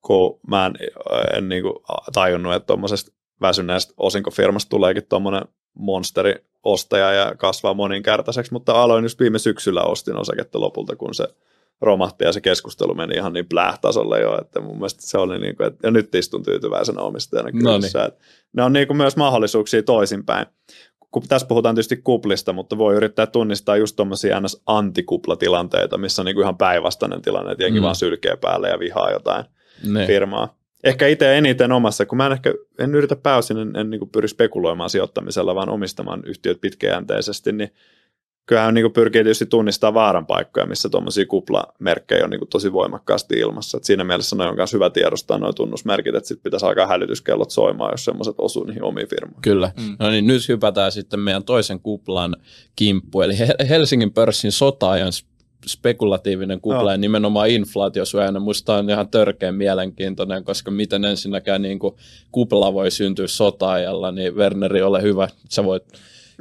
[0.00, 0.72] kun mä en,
[1.36, 1.74] en niin kuin
[2.12, 5.42] tajunnut, että tuommoisesta väsyneestä osinkofirmasta tuleekin tuommoinen
[5.74, 11.28] monsteri ostaja ja kasvaa moninkertaiseksi, mutta aloin just viime syksyllä ostin osaketta lopulta, kun se
[11.80, 15.56] romahti ja se keskustelu meni ihan niin plähtasolle jo, että mun mielestä se oli niin
[15.56, 18.06] kuin, että, ja nyt istun tyytyväisenä omistajana kyllä.
[18.06, 20.46] Että ne on niin kuin myös mahdollisuuksia toisinpäin.
[21.12, 24.62] Kun tässä puhutaan tietysti kuplista, mutta voi yrittää tunnistaa just tuommoisia ns.
[24.66, 27.84] antikuplatilanteita, missä on niin kuin ihan päinvastainen tilanne, että jengi mm.
[27.84, 29.44] vaan sylkee päälle ja vihaa jotain
[29.86, 30.06] ne.
[30.06, 30.56] firmaa.
[30.84, 34.28] Ehkä itse eniten omassa, kun mä en ehkä en yritä pääosin, en, en niin pyri
[34.28, 37.70] spekuloimaan sijoittamisella, vaan omistamaan yhtiöt pitkäjänteisesti, niin
[38.46, 42.72] kyllähän niin kuin pyrkii tietysti tunnistaa vaaran paikkoja, missä tuommoisia kuplamerkkejä on niin kuin tosi
[42.72, 43.76] voimakkaasti ilmassa.
[43.76, 47.50] Et siinä mielessä noin on myös hyvä tiedostaa nuo tunnusmerkit, että sitten pitäisi alkaa hälytyskellot
[47.50, 49.42] soimaan, jos semmoiset osuu niihin omiin firmoihin.
[49.42, 49.72] Kyllä.
[49.80, 49.96] Mm.
[49.98, 52.36] No niin, nyt hypätään sitten meidän toisen kuplan
[52.76, 53.34] kimppu, eli
[53.68, 55.12] Helsingin pörssin sotaajan
[55.66, 56.90] spekulatiivinen kupla no.
[56.90, 58.40] ja nimenomaan inflaatiosuojana.
[58.40, 61.94] Musta on ihan törkeän mielenkiintoinen, koska miten ensinnäkään niin kuin
[62.32, 65.84] kupla voi syntyä sotaajalla, niin Werneri, ole hyvä, sä voit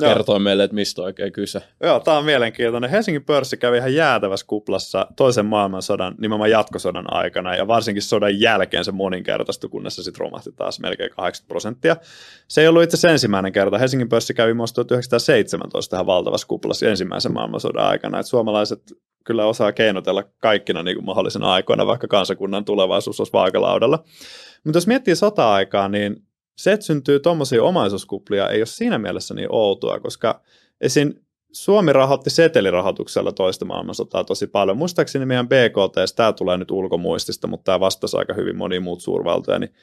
[0.02, 1.62] kertoo meille, että mistä oikein kyse.
[1.84, 2.90] Joo, tämä on mielenkiintoinen.
[2.90, 8.86] Helsingin pörssi kävi ihan jäätävässä kuplassa toisen maailmansodan, nimenomaan jatkosodan aikana, ja varsinkin sodan jälkeen
[8.86, 11.96] se moninkertaistui, kunnes se sitten romahti taas melkein 80 prosenttia.
[12.48, 13.78] Se ei ollut itse asiassa ensimmäinen kerta.
[13.78, 18.82] Helsingin pörssi kävi muista 1917 tähän valtavassa kuplassa ensimmäisen maailmansodan aikana, että suomalaiset
[19.24, 24.04] kyllä osaa keinotella kaikkina niin kuin mahdollisena aikoina, vaikka kansakunnan tulevaisuus olisi vaakalaudalla.
[24.64, 26.24] Mutta jos miettii sota-aikaa, niin
[26.58, 30.42] se, että syntyy tuommoisia omaisuuskuplia, ei ole siinä mielessä niin outoa, koska
[30.82, 31.14] esim.
[31.52, 34.78] Suomi rahoitti setelirahoituksella toista maailmansotaa tosi paljon.
[34.78, 39.60] Muistaakseni meidän BKT, tämä tulee nyt ulkomuistista, mutta tämä vastasi aika hyvin moniin muut suurvaltoja,
[39.60, 39.74] niin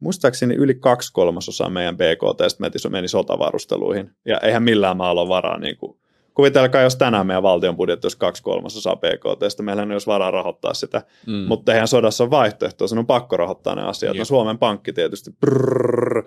[0.00, 4.10] muistaakseni yli kaksi kolmasosaa meidän BKT meni sotavarusteluihin.
[4.24, 5.98] Ja eihän millään maalla ole varaa niin kuin
[6.34, 10.74] kuvitelkaa, jos tänään meidän valtion budjetti olisi kaksi kolmasosaa PKT, meillä ei olisi varaa rahoittaa
[10.74, 11.32] sitä, mm.
[11.32, 14.16] mutta eihän sodassa ole vaihtoehtoa, sen on pakko rahoittaa ne asiat.
[14.16, 16.22] No Suomen Pankki tietysti, brrr,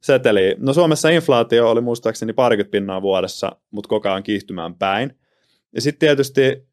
[0.00, 0.56] seteli.
[0.58, 5.18] No Suomessa inflaatio oli muistaakseni parikymmentä pinnaa vuodessa, mutta koko ajan kiihtymään päin.
[5.74, 6.66] Ja sitten tietysti,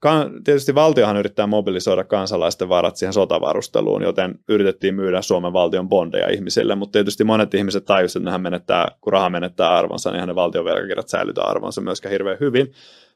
[0.43, 6.75] tietysti valtiohan yrittää mobilisoida kansalaisten varat siihen sotavarusteluun, joten yritettiin myydä Suomen valtion bondeja ihmisille,
[6.75, 11.09] mutta tietysti monet ihmiset tajusivat, että menettää, kun raha menettää arvonsa, niin ne valtion velkakirjat
[11.09, 12.71] säilytä arvonsa myöskään hirveän hyvin.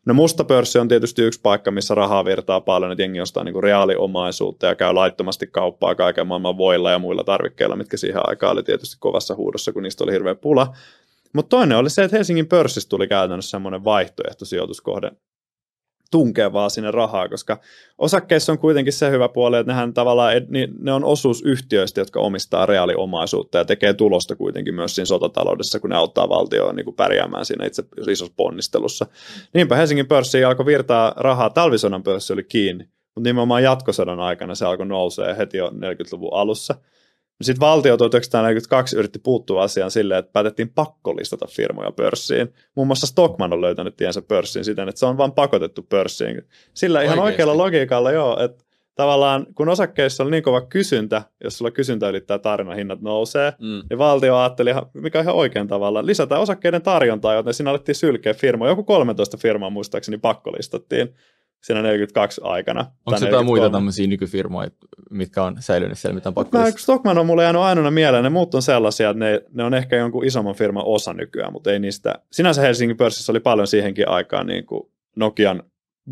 [0.06, 3.62] No musta pörssi on tietysti yksi paikka, missä rahaa virtaa paljon, että jengi ostaa niinku
[3.62, 8.64] reaaliomaisuutta ja käy laittomasti kauppaa kaiken maailman voilla ja muilla tarvikkeilla, mitkä siihen aikaan oli
[8.64, 10.76] tietysti kovassa huudossa, kun niistä oli hirveä pula.
[11.34, 15.12] Mutta toinen oli se, että Helsingin pörssistä tuli käytännössä semmoinen vaihtoehto sijoituskohde
[16.12, 17.60] tunkea vaan sinne rahaa, koska
[17.98, 22.20] osakkeissa on kuitenkin se hyvä puoli, että nehän tavallaan, niin ne on osuus yhtiöistä, jotka
[22.20, 26.96] omistaa reaaliomaisuutta ja tekee tulosta kuitenkin myös siinä sotataloudessa, kun ne auttaa valtioon niin kuin
[26.96, 29.06] pärjäämään siinä itse isossa ponnistelussa.
[29.54, 32.84] Niinpä Helsingin pörssi alkoi virtaa rahaa, talvisodan pörssi oli kiinni,
[33.16, 36.76] mutta nimenomaan jatkosodan aikana se alkoi nousee heti jo 40-luvun alussa–
[37.42, 42.54] sitten valtio 1942 yritti puuttua asiaan silleen, että päätettiin pakkolistata firmoja pörssiin.
[42.76, 46.42] Muun muassa Stockman on löytänyt tiensä pörssiin siten, että se on vain pakotettu pörssiin.
[46.74, 47.32] Sillä ihan Oikeasti.
[47.32, 48.64] oikealla logiikalla joo, että
[48.96, 53.82] tavallaan kun osakkeissa oli niin kova kysyntä, jos sulla kysyntä ylittää tarina, hinnat nousee, mm.
[53.90, 58.34] niin valtio ajatteli, mikä on ihan oikein tavalla, lisätä osakkeiden tarjontaa, joten siinä alettiin sylkeä
[58.34, 58.72] firmoja.
[58.72, 61.16] Joku 13 firmaa muistaakseni pakkolistattiin
[61.64, 62.86] siinä 42 aikana.
[63.06, 64.70] Onko se jotain muita tämmöisiä nykyfirmoja,
[65.10, 68.30] mitkä on säilynyt siellä, mitä on pakko Mä, Stockman on mulle jäänyt ainoana mieleen, ne
[68.30, 71.80] muut on sellaisia, että ne, ne on ehkä jonkun isomman firman osa nykyään, mutta ei
[71.80, 72.16] niistä.
[72.32, 75.64] Sinänsä Helsingin pörssissä oli paljon siihenkin aikaan niin kuin Nokian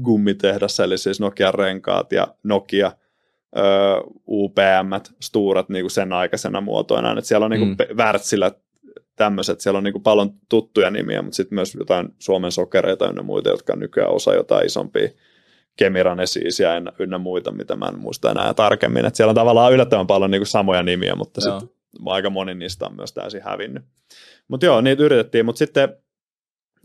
[0.04, 2.92] gummitehdas, eli siis Nokian renkaat ja Nokia,
[3.58, 3.62] ö,
[4.28, 7.12] UPM, Sturat niin kuin sen aikaisena muotoina.
[7.12, 7.98] Että siellä on niin kuin mm.
[7.98, 8.52] Wärtsilä
[9.16, 13.24] tämmöiset, siellä on niin kuin paljon tuttuja nimiä, mutta sitten myös jotain Suomen sokereita ja
[13.24, 15.10] muita, jotka on nykyään osa jotain isompia
[15.78, 19.06] Kemiran esiisiä ynnä, ynnä muita, mitä mä en muista enää tarkemmin.
[19.06, 21.70] Et siellä on tavallaan yllättävän paljon niin kuin samoja nimiä, mutta sitten
[22.06, 23.84] aika moni niistä on myös täysin hävinnyt.
[24.48, 25.90] Mutta joo, niitä yritettiin, mutta sitten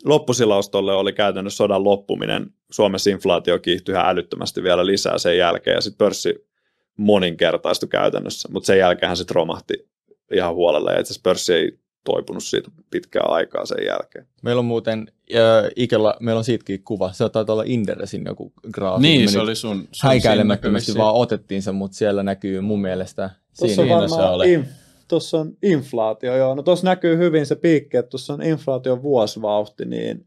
[0.04, 2.46] loppusilaustolle oli käytännössä sodan loppuminen.
[2.70, 6.48] Suomessa inflaatio kiihtyi ihan älyttömästi vielä lisää sen jälkeen, ja sitten pörssi
[6.96, 9.88] moninkertaistui käytännössä, mutta sen jälkeen se romahti
[10.32, 14.26] ihan huolella, ja itse asiassa pörssi ei toipunut siitä pitkään aikaa sen jälkeen.
[14.42, 17.12] Meillä on muuten äh, Ikella, meillä on siitäkin kuva.
[17.12, 19.02] Se taitaa olla Inderesin joku graafi.
[19.02, 23.82] Niin, se oli sun, sun Häikäilemättömästi vaan otettiin se, mutta siellä näkyy mun mielestä Tuossa
[23.82, 24.00] on siinä.
[24.00, 24.52] Varmaan oli.
[24.52, 24.68] inf,
[25.08, 26.54] tuossa on inflaatio, joo.
[26.54, 30.26] No tuossa näkyy hyvin se piikki, että tuossa on inflaation vuosivauhti, niin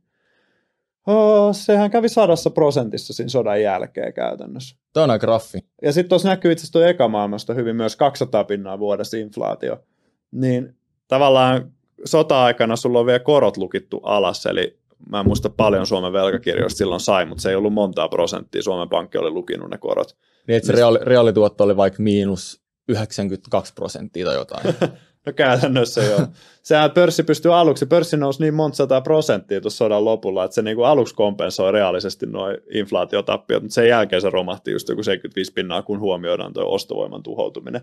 [1.07, 4.75] oh, sehän kävi sadassa prosentissa siinä sodan jälkeen käytännössä.
[4.93, 5.59] Tämä on aika raffi.
[5.81, 9.83] Ja sitten tuossa näkyy itse asiassa tuo eka maailmasta hyvin myös 200 pinnaa vuodessa inflaatio.
[10.31, 10.75] Niin
[11.07, 11.71] tavallaan
[12.05, 17.01] sota-aikana sulla on vielä korot lukittu alas, eli mä en muista paljon Suomen velkakirjoista silloin
[17.01, 18.63] sai, mutta se ei ollut montaa prosenttia.
[18.63, 20.17] Suomen pankki oli lukinut ne korot.
[20.47, 24.75] Niin, että se reaali, reaalituotto oli vaikka miinus 92 prosenttia tai jotain.
[25.25, 26.19] No käytännössä joo.
[26.63, 30.61] Sehän pörssi pystyy aluksi, pörssi nousi niin monta sataa prosenttia tuossa sodan lopulla, että se
[30.61, 35.81] niinku aluksi kompensoi reaalisesti noin inflaatiotappiot, mutta sen jälkeen se romahti just joku 75 pinnaa,
[35.81, 37.81] kun huomioidaan tuo ostovoiman tuhoutuminen.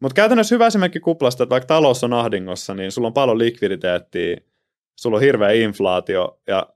[0.00, 4.36] Mutta käytännössä hyvä esimerkki kuplasta, että vaikka talous on ahdingossa, niin sulla on paljon likviditeettiä,
[5.00, 6.66] sulla on hirveä inflaatio ja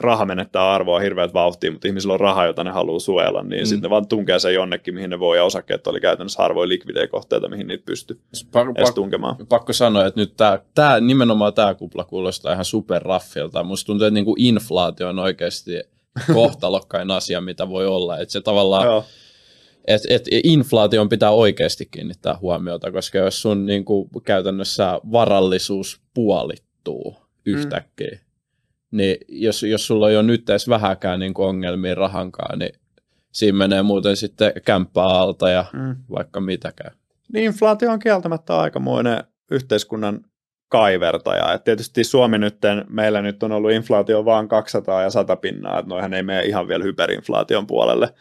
[0.00, 3.66] raha menettää arvoa hirveät vauhtia, mutta ihmisillä on rahaa, jota ne haluaa suojella, niin mm.
[3.66, 7.06] sitten ne vaan tunkee sen jonnekin, mihin ne voi, ja osakkeet oli käytännössä harvoin likvidejä
[7.06, 8.20] kohteita, mihin niitä pystyy
[8.52, 9.36] Pak- edes pak- tunkemaan.
[9.48, 13.64] pakko sanoa, että nyt tää, tää, nimenomaan tämä kupla kuulostaa ihan superraffilta.
[13.64, 15.72] Musta tuntuu, että niinku inflaatio on oikeasti
[16.34, 18.18] kohtalokkain asia, mitä voi olla.
[18.18, 19.02] Että se tavallaan,
[19.88, 19.98] Joo.
[20.08, 27.16] et, inflaation pitää oikeasti kiinnittää huomiota, koska jos sun niinku, käytännössä varallisuus puolittuu
[27.46, 28.18] yhtäkkiä,
[28.90, 32.72] niin jos, jos sulla on jo nyt edes vähäkään niinku ongelmia rahankaan, niin
[33.32, 35.96] siinä menee muuten sitten kämppää alta ja Mm.
[36.10, 36.96] vaikka mitäkään.
[37.32, 40.20] Niin inflaatio on kieltämättä aikamoinen yhteiskunnan
[40.68, 41.52] kaivertaja.
[41.52, 45.88] Et tietysti Suomi nyt, meillä nyt on ollut inflaatio vaan 200 ja 100 pinnaa, että
[45.88, 48.14] noihän ei mene ihan vielä hyperinflaation puolelle.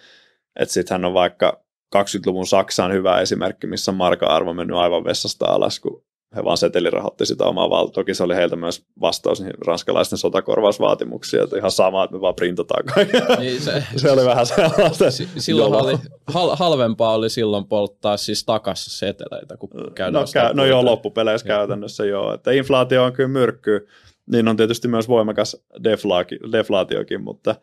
[0.60, 1.64] Että sittenhän on vaikka
[1.96, 6.04] 20-luvun Saksa on hyvä esimerkki, missä marka-arvo mennyt aivan vessasta alas, kun
[6.36, 7.94] he vaan setelirahoitti sitä omaa valtaa.
[7.94, 12.36] Toki se oli heiltä myös vastaus niihin ranskalaisten sotakorvausvaatimuksiin, että ihan sama, että me vaan
[12.36, 13.22] printataan kaiken.
[13.40, 15.12] Niin se, se oli vähän sellaista.
[15.12, 20.54] Si- silloin oli, hal, halvempaa oli silloin polttaa siis takassa seteleitä, kun käydään No, kä-
[20.54, 21.58] no joo, loppupeleissä Joo.
[21.58, 22.34] käytännössä joo.
[22.34, 23.88] Että inflaatio on kyllä myrkky,
[24.32, 27.56] niin on tietysti myös voimakas deflaaki- deflaatiokin, mutta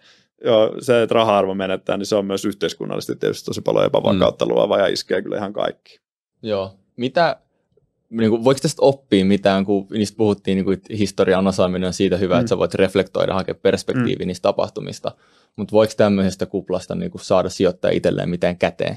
[0.44, 4.52] joo, se, että raha-arvo menettää, niin se on myös yhteiskunnallisesti tietysti tosi paljon epävakautta mm.
[4.52, 6.00] luova ja iskee kyllä ihan kaikki.
[6.42, 6.74] Joo.
[6.96, 7.36] Mitä,
[8.10, 11.92] niin kuin, voiko tästä oppia mitään, kun niistä puhuttiin, niin kuin, että historian osaaminen on
[11.92, 12.40] siitä hyvä, mm.
[12.40, 14.26] että sä voit reflektoida, hakea perspektiivi mm.
[14.26, 15.12] niistä tapahtumista,
[15.56, 18.96] mutta voiko tämmöisestä kuplasta niin kuin, saada sijoittaa itselleen mitään käteen?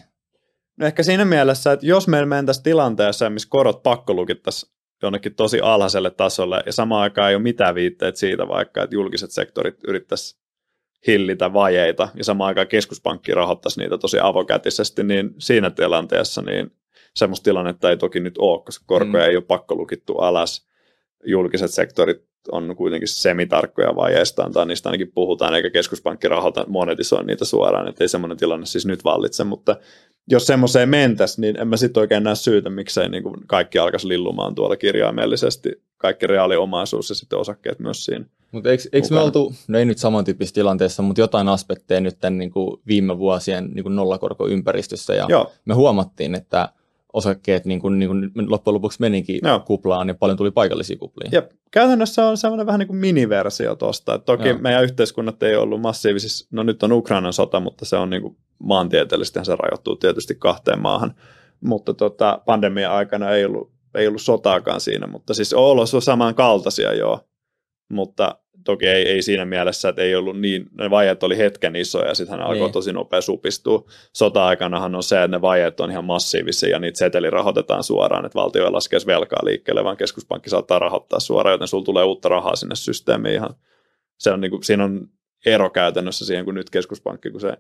[0.78, 4.72] No ehkä siinä mielessä, että jos meillä mentäisiin tilanteessa, missä korot pakko lukittaisiin
[5.04, 9.32] jonnekin tosi alhaiselle tasolle ja samaan aikaan ei ole mitään viitteitä siitä vaikka, että julkiset
[9.32, 10.39] sektorit yrittäisi
[11.08, 16.72] hillitä vajeita ja samaan aikaan keskuspankki rahoittaisi niitä tosi avokätisesti, niin siinä tilanteessa niin
[17.16, 19.30] semmoista tilannetta ei toki nyt ole, koska korkoja mm.
[19.30, 20.68] ei ole pakko lukittu alas.
[21.26, 27.46] Julkiset sektorit on kuitenkin semitarkkoja vajeistaan, tai niistä ainakin puhutaan, eikä keskuspankki rahoita monetisoi niitä
[27.46, 29.76] suoraan, että ei semmoinen tilanne siis nyt vallitse, mutta
[30.28, 34.08] jos semmoiseen mentäisi, niin en mä sitten oikein näe syytä, miksei niin kuin kaikki alkaisi
[34.08, 38.26] lillumaan tuolla kirjaimellisesti, kaikki reaaliomaisuus ja sitten osakkeet myös siinä.
[38.52, 42.38] Mutta eikö, eikö me oltu, no ei nyt samantyyppisessä tilanteessa, mutta jotain aspekteja nyt tämän
[42.38, 46.70] niin kuin viime vuosien niin kuin nollakorkoympäristössä, ja Joo, me huomattiin, että
[47.14, 49.60] osakkeet niin kuin, niin kuin loppujen lopuksi menikin Joo.
[49.60, 51.30] kuplaan ja paljon tuli paikallisia kuplia.
[51.32, 54.14] ja käytännössä on semmoinen vähän niin kuin miniversio tuosta.
[54.14, 54.58] että Toki Joo.
[54.58, 58.38] meidän yhteiskunnat ei ollut massiivisissa, no nyt on Ukrainan sota, mutta se on niin kuin
[58.60, 61.16] maantieteellisesti se rajoittuu tietysti kahteen maahan.
[61.62, 66.94] Mutta tota, pandemian aikana ei ollut, ei ollut sotaakaan siinä, mutta siis olossa on samankaltaisia
[66.94, 67.20] joo.
[67.92, 72.08] Mutta toki ei, ei siinä mielessä, että ei ollut niin, ne vajeet oli hetken isoja
[72.08, 72.72] ja sitten hän alkoi Niin.
[72.72, 73.84] tosi nopea supistua.
[74.14, 78.40] Sota-aikanahan on se, että ne vajeet on ihan massiivisia ja niitä seteli rahoitetaan suoraan, että
[78.40, 82.56] valtio ei laskea velkaa liikkeelle, vaan keskuspankki saattaa rahoittaa suoraan, joten sulla tulee uutta rahaa
[82.56, 83.56] sinne systeemiin ihan.
[84.18, 85.08] Se on, niin kuin, siinä on
[85.46, 87.58] ero käytännössä siihen kuin nyt keskuspankki, kun se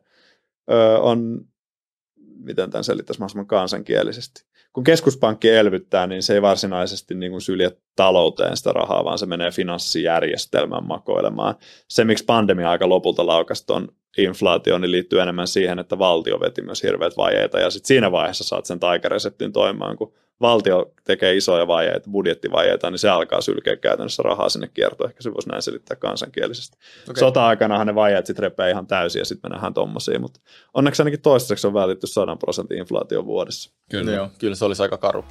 [0.72, 1.42] ö, on,
[2.40, 4.49] miten tämän selittäisi mahdollisimman kansankielisesti.
[4.74, 9.26] Kun keskuspankki elvyttää, niin se ei varsinaisesti niin kuin sylje talouteen sitä rahaa, vaan se
[9.26, 11.56] menee finanssijärjestelmän makoilemaan.
[11.88, 16.84] Se, miksi pandemia-aika lopulta laukasi tuon inflaatioon, niin liittyy enemmän siihen, että valtio veti myös
[16.84, 22.10] hirveät vajeita, ja sitten siinä vaiheessa saat sen taikareseptin toimimaan, kun valtio tekee isoja vajeita,
[22.10, 25.10] budjettivajeita, niin se alkaa sylkeä käytännössä rahaa sinne kiertoon.
[25.10, 26.78] Ehkä se voisi näin selittää kansankielisesti.
[27.10, 27.20] Okay.
[27.20, 30.40] Sota-aikanahan ne vajeet sitten repee ihan täysin ja sitten me nähdään tommosia, mutta
[30.74, 33.72] onneksi ainakin toistaiseksi on vältetty 100 prosentin inflaatio vuodessa.
[33.92, 34.12] Kyllä.
[34.12, 35.26] Joo, kyllä se olisi aika karu.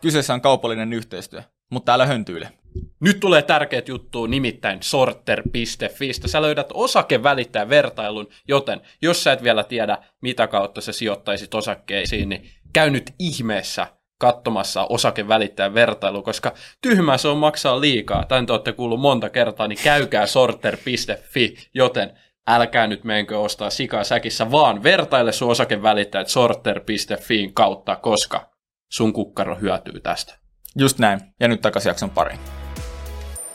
[0.00, 2.52] Kyseessä on kaupallinen yhteistyö, mutta älä höntyile.
[3.00, 6.28] Nyt tulee tärkeät juttu, nimittäin sorter.fistä.
[6.28, 12.28] Sä löydät osakevälittäjän vertailun, joten jos sä et vielä tiedä, mitä kautta sä sijoittaisit osakkeisiin,
[12.28, 13.86] niin käy nyt ihmeessä
[14.18, 18.24] katsomassa osakevälittäjän vertailu, koska tyhmää se on maksaa liikaa.
[18.24, 22.18] Tän te olette kuullut monta kertaa, niin käykää sorter.fi, joten
[22.48, 28.50] älkää nyt menkö ostaa sikaa säkissä, vaan vertaile sun osakevälittäjät sorter.fiin kautta, koska
[28.92, 30.40] sun kukkaro hyötyy tästä.
[30.78, 31.20] Just näin.
[31.40, 32.40] Ja nyt takaisin jakson pariin.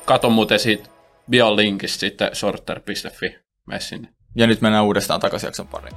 [0.06, 0.90] Kato muuten siitä
[1.30, 3.36] biolinkistä sitten sorter.fi.
[3.68, 4.08] Mene sinne.
[4.36, 5.96] Ja nyt mennään uudestaan takaisin jakson pariin.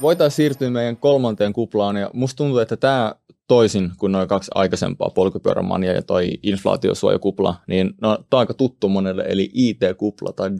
[0.00, 3.14] Voitaisiin siirtyä meidän kolmanteen kuplaan, ja musta tuntuu, että tämä
[3.48, 8.88] toisin kuin noin kaksi aikaisempaa, polkupyörämania ja toi inflaatiosuojakupla, niin no, tämä on aika tuttu
[8.88, 10.50] monelle, eli IT-kupla tai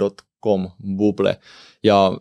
[0.45, 1.37] .com-buble.
[1.85, 2.19] Ja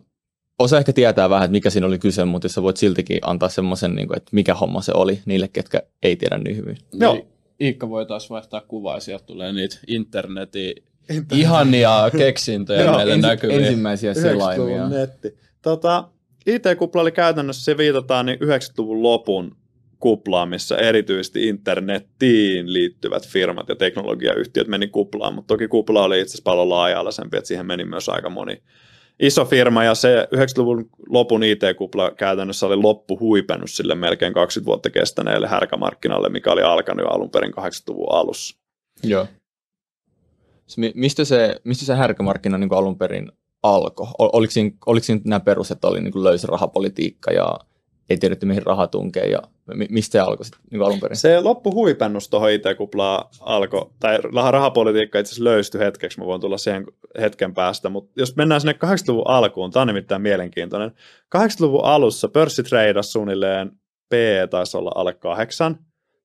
[0.62, 3.48] osa ehkä tietää vähän, että mikä siinä oli kyse, mutta jos sä voit siltikin antaa
[3.48, 6.76] semmoisen, niin että mikä homma se oli niille, ketkä ei tiedä niin hyvin.
[6.92, 7.14] Joo.
[7.14, 7.26] Niin,
[7.60, 10.74] Iikka voi taas vaihtaa kuvaa, sieltä tulee niitä internetin
[11.32, 13.60] ihania keksintöjä Joo, meille Ensi, näkyviin.
[13.64, 14.88] ensimmäisiä 90-luvun selaimia.
[14.88, 15.36] netti.
[15.62, 16.08] Tota,
[16.46, 19.56] IT-kupla oli käytännössä, se viitataan niin 90-luvun lopun
[19.98, 26.30] kuplaan, missä erityisesti internettiin liittyvät firmat ja teknologiayhtiöt meni kuplaan, mutta toki kupla oli itse
[26.30, 28.62] asiassa paljon laaja-alaisempi, että siihen meni myös aika moni
[29.20, 34.90] iso firma, ja se 90-luvun lopun IT-kupla käytännössä oli loppu huipennut sille melkein 20 vuotta
[34.90, 38.56] kestäneelle härkämarkkinalle, mikä oli alkanut jo alun perin 80-luvun alussa.
[39.02, 39.26] Joo.
[40.94, 43.32] Mistä, se, mistä se härkämarkkina niin alun perin
[43.62, 44.06] alkoi?
[44.18, 47.58] Ol- Oliko siinä, oliko siinä nämä perus, että oli niin löysä rahapolitiikka ja
[48.12, 49.38] ei tiedetty mihin raha tunkee ja
[49.74, 51.16] mi- mistä se alkoi sitten niin alun perin?
[51.16, 56.40] Se loppu huipennus tuohon IT-kuplaan alkoi, tai raha- rahapolitiikka itse asiassa löystyi hetkeksi, mä voin
[56.40, 56.86] tulla siihen
[57.20, 60.90] hetken päästä, mutta jos mennään sinne 80-luvun alkuun, tämä on nimittäin mielenkiintoinen.
[61.36, 63.72] 80-luvun alussa pörssi treidasi suunnilleen
[64.08, 65.78] PE taisi olla alle kahdeksan.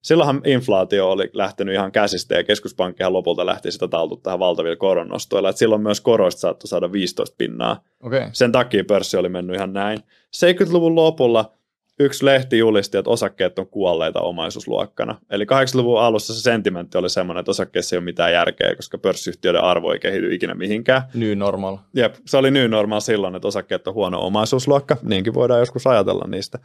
[0.03, 5.49] Silloinhan inflaatio oli lähtenyt ihan käsistä ja keskuspankkihan lopulta lähti sitä taltuttaa valtavilla koronnostoilla.
[5.49, 7.83] Et silloin myös koroista saattoi saada 15 pinnaa.
[8.03, 8.29] Okay.
[8.33, 9.99] sen takia pörssi oli mennyt ihan näin.
[10.35, 11.57] 70-luvun lopulla
[11.99, 15.15] yksi lehti julisti, että osakkeet on kuolleita omaisuusluokkana.
[15.29, 19.63] Eli 80-luvun alussa se sentimentti oli semmoinen, että osakkeessa ei ole mitään järkeä, koska pörssiyhtiöiden
[19.63, 21.01] arvo ei kehity ikinä mihinkään.
[21.13, 21.77] New normal.
[21.95, 24.97] Jep, se oli new normal silloin, että osakkeet on huono omaisuusluokka.
[25.01, 26.59] Niinkin voidaan joskus ajatella niistä.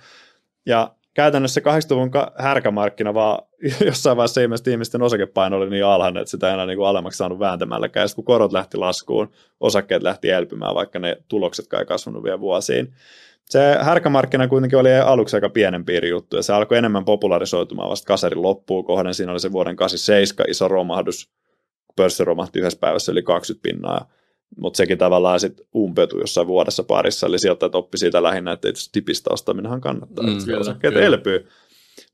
[0.66, 3.38] Ja käytännössä 80-luvun ka- härkämarkkina vaan
[3.86, 7.16] jossain vaiheessa ilmeisesti ihmisten osakepaino oli niin alhainen, että sitä ei enää niin kuin alemmaksi
[7.16, 8.08] saanut vääntämälläkään.
[8.08, 9.30] Sitten kun korot lähti laskuun,
[9.60, 12.94] osakkeet lähti elpymään, vaikka ne tuloksetkaan ei kasvanut vielä vuosiin.
[13.52, 18.06] Se härkämarkkina kuitenkin oli aluksi aika pienen piiri juttu, ja se alkoi enemmän popularisoitumaan vasta
[18.06, 19.14] kasarin loppuun kohden.
[19.14, 21.26] Siinä oli se vuoden 87 iso romahdus,
[21.86, 24.10] kun pörssi romahti yhdessä päivässä yli 20 pinnaa,
[24.56, 28.90] mutta sekin tavallaan sitten umpeutui jossain vuodessa parissa, eli sijoittajat oppi siitä lähinnä, että itse
[28.92, 31.06] tipistä ostaminenhan kannattaa, Mm, että kyllä, osakkeet kyllä.
[31.06, 31.48] elpyy.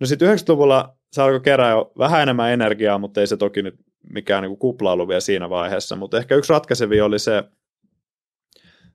[0.01, 3.75] No sitten 90-luvulla se alkoi kerää jo vähän enemmän energiaa, mutta ei se toki nyt
[4.13, 7.45] mikään niin kupla ollut vielä siinä vaiheessa, mutta ehkä yksi ratkaisevia oli se,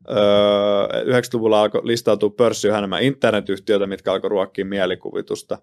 [0.10, 5.58] öö, 90-luvulla alkoi listautua pörssiin yhä enemmän internetyhtiöitä, mitkä alkoi ruokkia mielikuvitusta.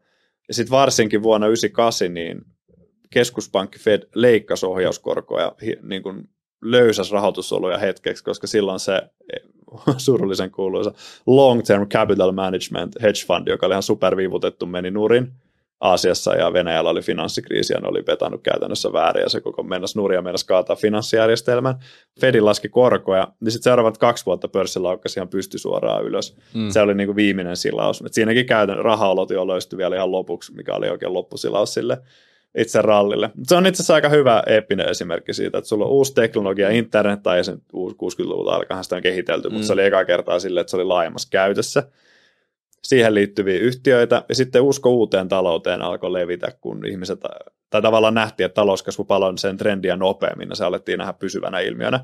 [0.49, 2.45] Ja sitten varsinkin vuonna 1998 niin
[3.11, 6.29] keskuspankki Fed leikkasi ohjauskorkoja niin kuin
[6.63, 9.43] löysäs rahoitusoloja hetkeksi, koska silloin se eh,
[9.97, 10.93] surullisen kuuluisa
[11.27, 15.33] Long Term Capital Management hedge fund, joka oli ihan superviivutettu, meni nurin
[15.81, 19.97] Aasiassa ja Venäjällä oli finanssikriisi ja ne oli vetänyt käytännössä väärin ja se koko mennäs
[19.97, 21.75] nurin ja mennäs kaataa finanssijärjestelmän.
[22.21, 26.37] Fedin laski korkoja, niin sitten seuraavat kaksi vuotta pörssi laukkasi ihan pystysuoraan ylös.
[26.55, 26.71] Mm.
[26.71, 28.03] Se oli niin kuin viimeinen silaus.
[28.07, 31.99] Et siinäkin käytän rahaolot jo löysty vielä ihan lopuksi, mikä oli oikein loppusilaus sille
[32.59, 33.31] itse rallille.
[33.43, 37.23] Se on itse asiassa aika hyvä eeppinen esimerkki siitä, että sulla on uusi teknologia, internet,
[37.23, 39.53] tai sen 60-luvulta alkaen sitä on kehitelty, mm.
[39.53, 41.83] mutta se oli eka kertaa silleen, että se oli laajemmassa käytössä.
[42.85, 47.21] Siihen liittyviä yhtiöitä, ja sitten usko uuteen talouteen alkoi levitä, kun ihmiset,
[47.71, 52.01] tai tavallaan nähtiin, että talouskasvu paloi sen trendiä nopeammin, ja se alettiin nähdä pysyvänä ilmiönä.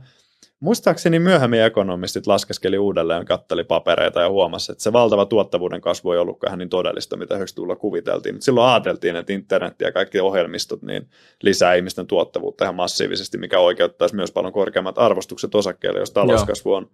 [0.60, 6.18] Muistaakseni myöhemmin ekonomistit laskeskeli uudelleen, katteli papereita ja huomasi, että se valtava tuottavuuden kasvu ei
[6.18, 8.34] ollutkaan niin todellista, mitä 90-luvulla kuviteltiin.
[8.34, 11.08] Mutta silloin ajateltiin, että internet ja kaikki ohjelmistot niin
[11.42, 16.90] lisää ihmisten tuottavuutta ihan massiivisesti, mikä oikeuttaisi myös paljon korkeammat arvostukset osakkeille, jos talouskasvu on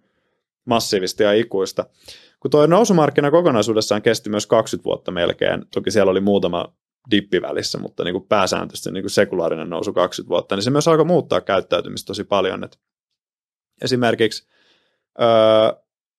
[0.65, 1.85] massiivista ja ikuista.
[2.39, 6.73] Kun tuo nousumarkkina kokonaisuudessaan kesti myös 20 vuotta melkein, toki siellä oli muutama
[7.11, 10.87] dippi välissä, mutta niin kuin pääsääntöisesti niin kuin sekulaarinen nousu 20 vuotta, niin se myös
[10.87, 12.63] alkoi muuttaa käyttäytymistä tosi paljon.
[12.63, 12.77] Että
[13.81, 14.47] esimerkiksi
[15.21, 15.27] öö,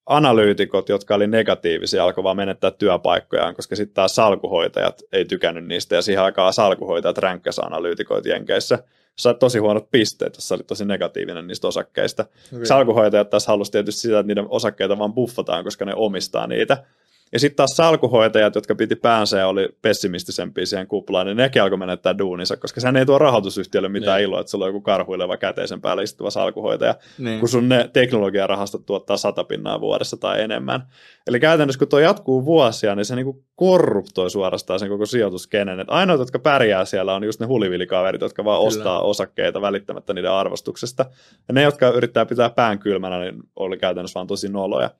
[0.06, 5.94] analyytikot, jotka oli negatiivisia, alkoi vaan menettää työpaikkojaan, koska sitten taas salkuhoitajat ei tykännyt niistä,
[5.94, 8.84] ja siihen aikaan salkuhoitajat ränkkäsi analyytikoit Jenkeissä.
[9.18, 12.26] Sait tosi huonot pisteet, jos sä olit tosi negatiivinen niistä osakkeista.
[12.52, 12.66] Okay.
[12.66, 16.84] Salkuhoitajat taas halusi tietysti sitä, että niiden osakkeita vaan buffataan, koska ne omistaa niitä.
[17.32, 21.78] Ja sitten taas salkuhoitajat, jotka piti päänsä ja oli pessimistisempia siihen kuplaan, niin nekin alkoi
[21.78, 24.24] menettää duuninsa, koska sehän ei tuo rahoitusyhtiölle mitään Niin.
[24.24, 27.40] iloa, että sulla on joku karhuileva käteisen päällä istuva salkuhoitaja, Niin.
[27.40, 30.86] kun sun ne teknologiarahastot tuottaa sata pinnaa vuodessa tai enemmän.
[31.26, 35.80] Eli käytännössä kun tuo jatkuu vuosia, niin se niinku korruptoi suorastaan sen koko sijoituskenen.
[35.80, 38.68] Et ainoat, jotka pärjää siellä, on just ne hulivilikaverit, jotka vaan Kyllä.
[38.68, 41.06] ostaa osakkeita välittämättä niiden arvostuksesta.
[41.48, 44.90] Ja ne, jotka yrittää pitää pään kylmänä, niin oli käytännössä vaan tosi noloja.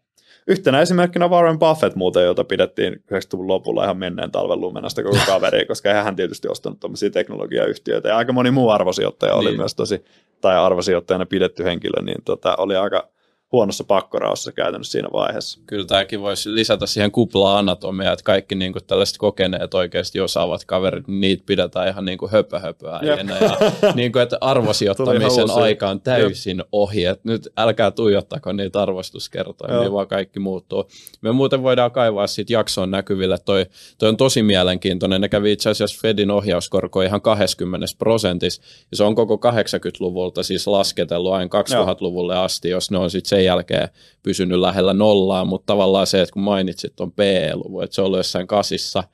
[0.47, 5.67] Yhtenä esimerkkinä Warren Buffett muuten, jota pidettiin 90-luvun lopulla ihan menneen talven lumenasta koko kaveri,
[5.67, 8.09] koska eihän hän tietysti ostanut tuommoisia teknologiayhtiöitä.
[8.09, 9.57] Ja aika moni muu arvosijoittaja oli Niin.
[9.57, 10.05] myös tosi,
[10.41, 13.09] tai arvosijoittajana pidetty henkilö, niin tota, oli aika
[13.55, 15.61] huonossa pakkoraossa käytännössä siinä vaiheessa.
[15.67, 21.09] Kyllä tämäkin voisi lisätä siihen kupla-anatomiaan, että kaikki niin kuin tällaiset kokeneet oikeasti osaavat kaverit,
[21.09, 23.11] niin niitä pidetään ihan niin kuin höpö höpöä Jep.
[23.11, 23.39] äijänä.
[23.39, 23.59] ja
[23.95, 29.93] niin kuin, että arvosijoittamisen aika on täysin ohi, että nyt älkää tuijottako niitä arvostuskertoja, niin
[29.93, 30.91] vaan kaikki muuttuu.
[31.21, 33.67] Me muuten voidaan kaivaa siitä jaksoon näkyville, toi,
[33.99, 39.05] toi on tosi mielenkiintoinen, ne kävi itse asiassa Fedin ohjauskorko ihan 20 prosentissa, ja se
[39.05, 43.89] on koko 80-luvulta siis lasketellut aina 2000-luvulle asti, jos ne on sitten sen jälkeen
[44.23, 48.19] pysynyt lähellä nollaa, mutta tavallaan se, että kun mainitsit on PE-luvun, että se on ollut
[48.19, 49.05] jossain kasissa,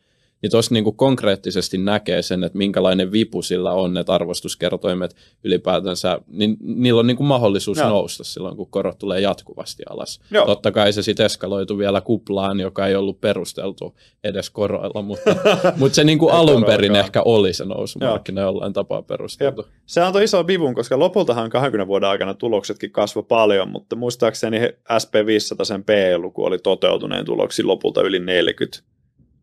[0.42, 6.56] niin tuossa niinku konkreettisesti näkee sen, että minkälainen vipu sillä on, että arvostuskertoimet ylipäätänsä, niin
[6.60, 7.88] niillä on niinku mahdollisuus Joo.
[7.88, 10.20] nousta silloin, kun korot tulee jatkuvasti alas.
[10.30, 10.46] Joo.
[10.46, 15.36] Totta kai se sitten eskaloitu vielä kuplaan, joka ei ollut perusteltu edes koroilla, mutta,
[15.76, 19.66] mutta se niinku Ei alun perin ehkä oli se nousumarkkina jollain tapaa perusteltu.
[19.86, 24.78] Se antoi iso vivun, koska lopultahan 20 vuoden aikana tuloksetkin kasvoi paljon, mutta muistaakseni he-
[24.92, 28.90] SP500 sen PE-luku oli toteutuneen tuloksi lopulta yli 40.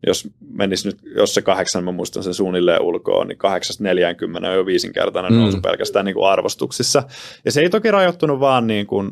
[0.06, 4.66] Jos menisi nyt, jos se kahdeksan, mä muistan sen suunnilleen ulkoa, niin 840 on jo
[4.66, 5.38] viisinkertainen Mm.
[5.38, 7.02] nousu pelkästään niin kuin arvostuksissa.
[7.44, 9.10] Ja se ei toki rajoittunut vaan niin kuin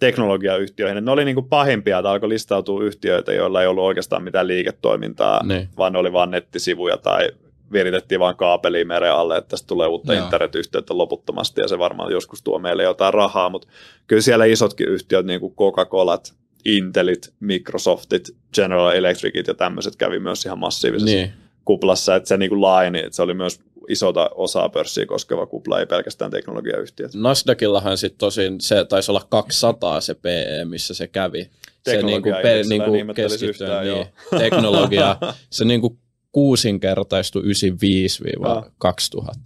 [0.00, 1.04] teknologiayhtiöihin.
[1.04, 5.46] Ne oli niin kuin pahimpia, että alkoi listautua yhtiöitä, joilla ei ollut oikeastaan mitään liiketoimintaa,
[5.46, 5.68] Niin.
[5.78, 7.28] vaan ne oli vain nettisivuja tai
[7.72, 10.24] viritettiin vain kaapeliin meren alle, että tästä tulee uutta Joo.
[10.24, 13.68] internetyhteyttä loputtomasti ja se varmaan joskus tuo meille jotain rahaa, mutta
[14.06, 20.44] kyllä siellä isotkin yhtiöt, niin kuin Coca-Colat, Intelit, Microsoftit, General Electricit ja tämmöiset kävi myös
[20.44, 21.32] ihan massiivisessa Niin.
[21.64, 25.80] kuplassa, että se niin kuin laajeni, että se oli myös isota osaa pörssiä koskeva kupla,
[25.80, 27.14] ei pelkästään teknologiayhtiöt.
[27.14, 31.50] Nasdaqillahan sitten tosin se taisi olla 200 se PE, missä se kävi.
[31.84, 34.06] Se niinku, pe, niinku keskittyen yhtään, niin, joo.
[34.38, 35.16] teknologia,
[35.50, 35.98] se niinku
[36.32, 37.46] kuusinkertaistui 95-2000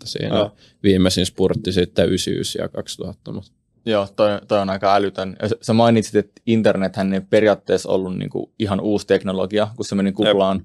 [0.05, 0.37] siinä.
[0.37, 0.53] Joo.
[0.83, 3.33] Viimeisin spurtti sitten 99 ja 2000.
[3.33, 3.51] Mutta
[3.87, 5.37] Joo, toi, toi on aika älytön.
[5.43, 9.95] Ja sä- Sä mainitsit, että internethän ei periaatteessa ollut niinku ihan uusi teknologia, kun se
[9.95, 10.59] meni kuplaan.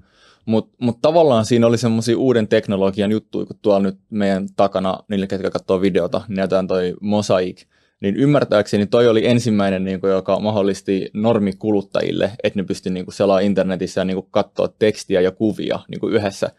[0.46, 5.26] Mutta mut tavallaan siinä oli semmoisia uuden teknologian juttuja, kun tuolla nyt meidän takana, niille
[5.26, 7.62] ketkä katsoo videota, niin näytetään toi Mosaic.
[8.00, 14.00] Niin ymmärtääkseni toi oli ensimmäinen, niinku, joka mahdollisti normikuluttajille, että ne pystyi niinku selaa internetissä
[14.00, 16.50] ja niinku katsoa tekstiä ja kuvia niinku yhdessä.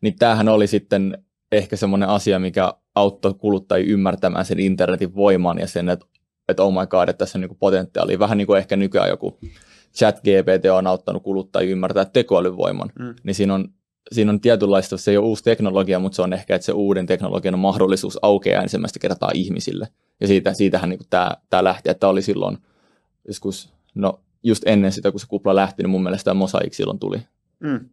[0.00, 1.18] Niin tämähän oli sitten
[1.52, 6.06] ehkä semmoinen asia, mikä auttoi kuluttajia ymmärtämään sen internetin voiman ja sen, että,
[6.48, 8.18] että oh my god, että tässä on niin potentiaalia.
[8.18, 9.38] Vähän niin kuin ehkä nykyään joku
[9.96, 12.92] chat GPT on auttanut kuluttajia ymmärtää tekoälyn voiman.
[12.98, 13.14] Mm.
[13.24, 13.68] Niin siinä on,
[14.12, 17.06] siinä on tietynlaista, se ei ole uusi teknologia, mutta se on ehkä, että se uuden
[17.06, 19.88] teknologian mahdollisuus aukeaa ensimmäistä kertaa ihmisille.
[20.20, 22.58] Ja siitä, siitähän niin tämä, tämä lähti, että oli silloin
[23.28, 26.98] joskus, no just ennen sitä, kun se kupla lähti, niin mun mielestä tämä Mosaic silloin
[26.98, 27.18] tuli.
[27.60, 27.88] Mm.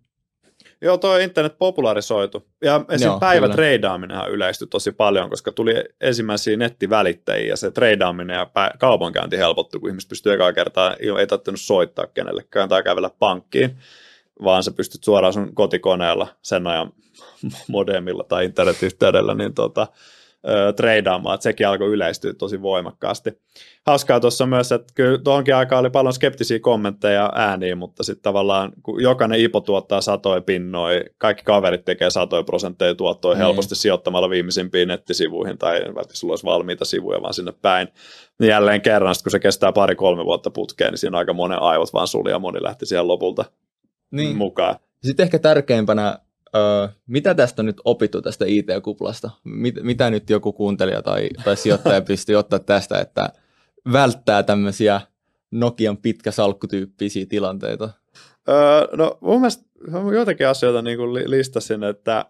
[0.82, 2.48] Joo, tuo internet popularisoitu.
[2.62, 3.08] Ja esim.
[3.08, 9.38] Joo, päivätreidaaminenhan yleistyi tosi paljon, koska tuli ensimmäisiä nettivälittäjiä ja se treidaaminen ja pä- kaupankäynti
[9.38, 13.78] helpottui, kun ihmiset pystyy ekaa kertaa, ei ei tarvinnut soittaa kenellekään tai kävellä pankkiin,
[14.44, 16.92] vaan sä pystyt suoraan sun kotikoneella sen ajan
[17.68, 19.88] modemilla tai internetyhteydellä niin tota,
[20.50, 23.32] ö, treidaamaan, että sekin alkoi yleistyä tosi voimakkaasti.
[23.88, 28.24] Hauskaa tuossa myös, että kyllä tuohonkin aikaan oli paljon skeptisiä kommentteja ja ääniä, mutta sitten
[28.24, 33.46] tavallaan kun jokainen IPO tuottaa satoja pinnoja, kaikki kaverit tekee satoja prosentteja tuottoja Niin.
[33.46, 37.88] helposti sijoittamalla viimeisimpiin nettisivuihin tai välttämättä sulla olisi valmiita sivuja vaan sinne päin.
[38.40, 42.08] Niin jälleen kerran, kun se kestää pari-kolme vuotta putkeen, niin siinä aika monen aivot vaan
[42.08, 43.46] suli ja moni lähti siihen lopulta
[44.12, 44.38] Niin.
[44.38, 44.76] mukaan.
[45.04, 46.20] Sitten ehkä tärkeimpänä,
[46.56, 49.30] öö, mitä tästä on nyt opittu tästä IT-kuplasta?
[49.44, 53.30] Mit, mitä nyt joku kuuntelija tai, tai sijoittaja pystyy ottaa tästä, että
[53.94, 55.02] välttää tämmöisiä
[55.52, 57.90] Nokian pitkä salkkutyyppisiä tilanteita?
[58.50, 59.66] Öö, no mun mielestä
[60.14, 62.26] joitakin asioita niin kuin li- listasin, että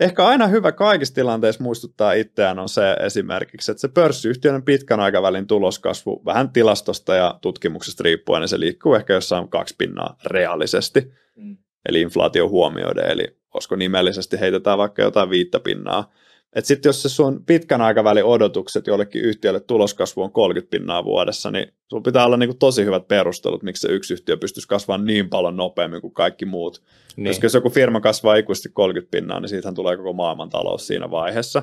[0.00, 5.46] ehkä aina hyvä kaikissa tilanteissa muistuttaa itseään on se esimerkiksi, että se pörssiyhtiön pitkän aikavälin
[5.46, 11.56] tuloskasvu vähän tilastosta ja tutkimuksesta riippuen, niin se liikkuu ehkä jossain kaksi pinnaa reaalisesti, Mm.
[11.88, 16.12] Eli inflaatio huomioiden, eli olisiko nimellisesti heitetään vaikka jotain viittä pinnaa,
[16.52, 21.50] että sitten jos se sun pitkän aikavälin odotukset jollekin yhtiölle tuloskasvu on 30 pinnaa vuodessa,
[21.50, 25.28] niin sulla pitää olla niinku tosi hyvät perustelut, miksi se yksi yhtiö pystyisi kasvamaan niin
[25.28, 26.82] paljon nopeammin kuin kaikki muut.
[27.16, 27.26] Niin.
[27.26, 31.62] Koska jos joku firma kasvaa ikuisesti 30 pinnaa, niin siitähän tulee koko maailmantalous siinä vaiheessa.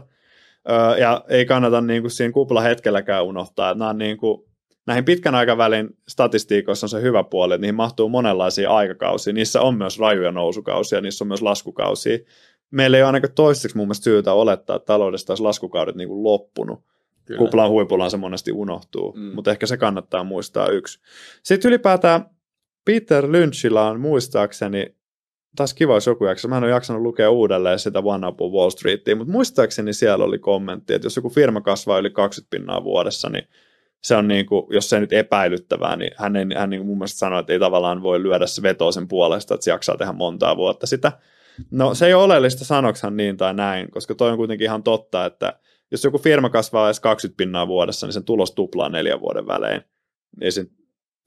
[0.70, 4.49] Öö, ja ei kannata niinku siinä kupla hetkelläkään unohtaa, että nämä on niinku,
[4.90, 9.34] näihin pitkän aikavälin statistiikoissa on se hyvä puoli, että niihin mahtuu monenlaisia aikakausia.
[9.34, 12.18] Niissä on myös rajuja nousukausia, niissä on myös laskukausia
[12.72, 16.24] meillä ei ole ainakaan toistaiseksi mun mielestä syytä olettaa, että taloudesta olisi laskukaudet niin kuin
[16.24, 16.80] loppunut.
[17.26, 17.38] Kyllä.
[17.38, 19.36] Kuplan huipullaan se monesti unohtuu, mm.
[19.36, 21.00] mutta ehkä se kannattaa muistaa yksi.
[21.44, 22.26] Sitten ylipäätään
[22.86, 24.96] Peter Lynchillä on muistaakseni,
[25.56, 28.70] taas kiva jos joku jakso, mä en ole jaksanut lukea uudelleen sitä One Up Wall
[28.70, 33.30] Streetia, mutta muistaakseni siellä oli kommentti, että jos joku firma kasvaa yli 20 pinnaa vuodessa,
[33.30, 33.48] niin
[34.02, 36.98] se on niin kuin, jos se nyt epäilyttävää, niin hän, ei, hän niin kuin mun
[36.98, 40.12] mielestä sanoi, että ei tavallaan voi lyödä se vetoa sen puolesta, että se jaksaa tehdä
[40.12, 41.12] montaa vuotta sitä.
[41.72, 45.26] No se ei ole oleellista sanoksan niin tai näin, koska toi on kuitenkin ihan totta,
[45.26, 45.60] että
[45.92, 49.82] jos joku firma kasvaa edes 20 pinnaa vuodessa, niin sen tulos tuplaa neljän vuoden välein.
[50.40, 50.66] Niin se,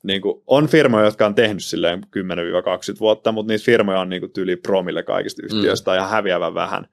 [0.04, 4.20] niin kuin, on firmoja, jotka on tehnyt silleen 10-20 vuotta, mutta niitä firmoja on niin
[4.20, 5.96] kuin, tyyli promille kaikista yhtiöistä mm.
[5.96, 6.86] ja häviävän vähän.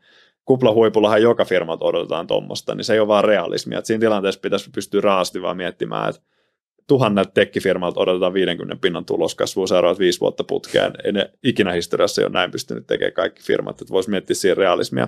[0.49, 3.79] Kuplahuipullahan joka firmat odotetaan tuommoista, niin se ei ole vaan realismia.
[3.79, 6.21] Et siinä tilanteessa pitäisi pystyä raasti vaan miettimään, että
[6.87, 10.93] tuhannet tekkifirmalta odotetaan 50 pinnan tuloskasvua seuraavat viisi vuotta putkeen.
[11.03, 14.57] Ei ne ikinä historiassa ei ole näin pystynyt tekemään kaikki firmat, että voisi miettiä siihen
[14.57, 15.07] realismia.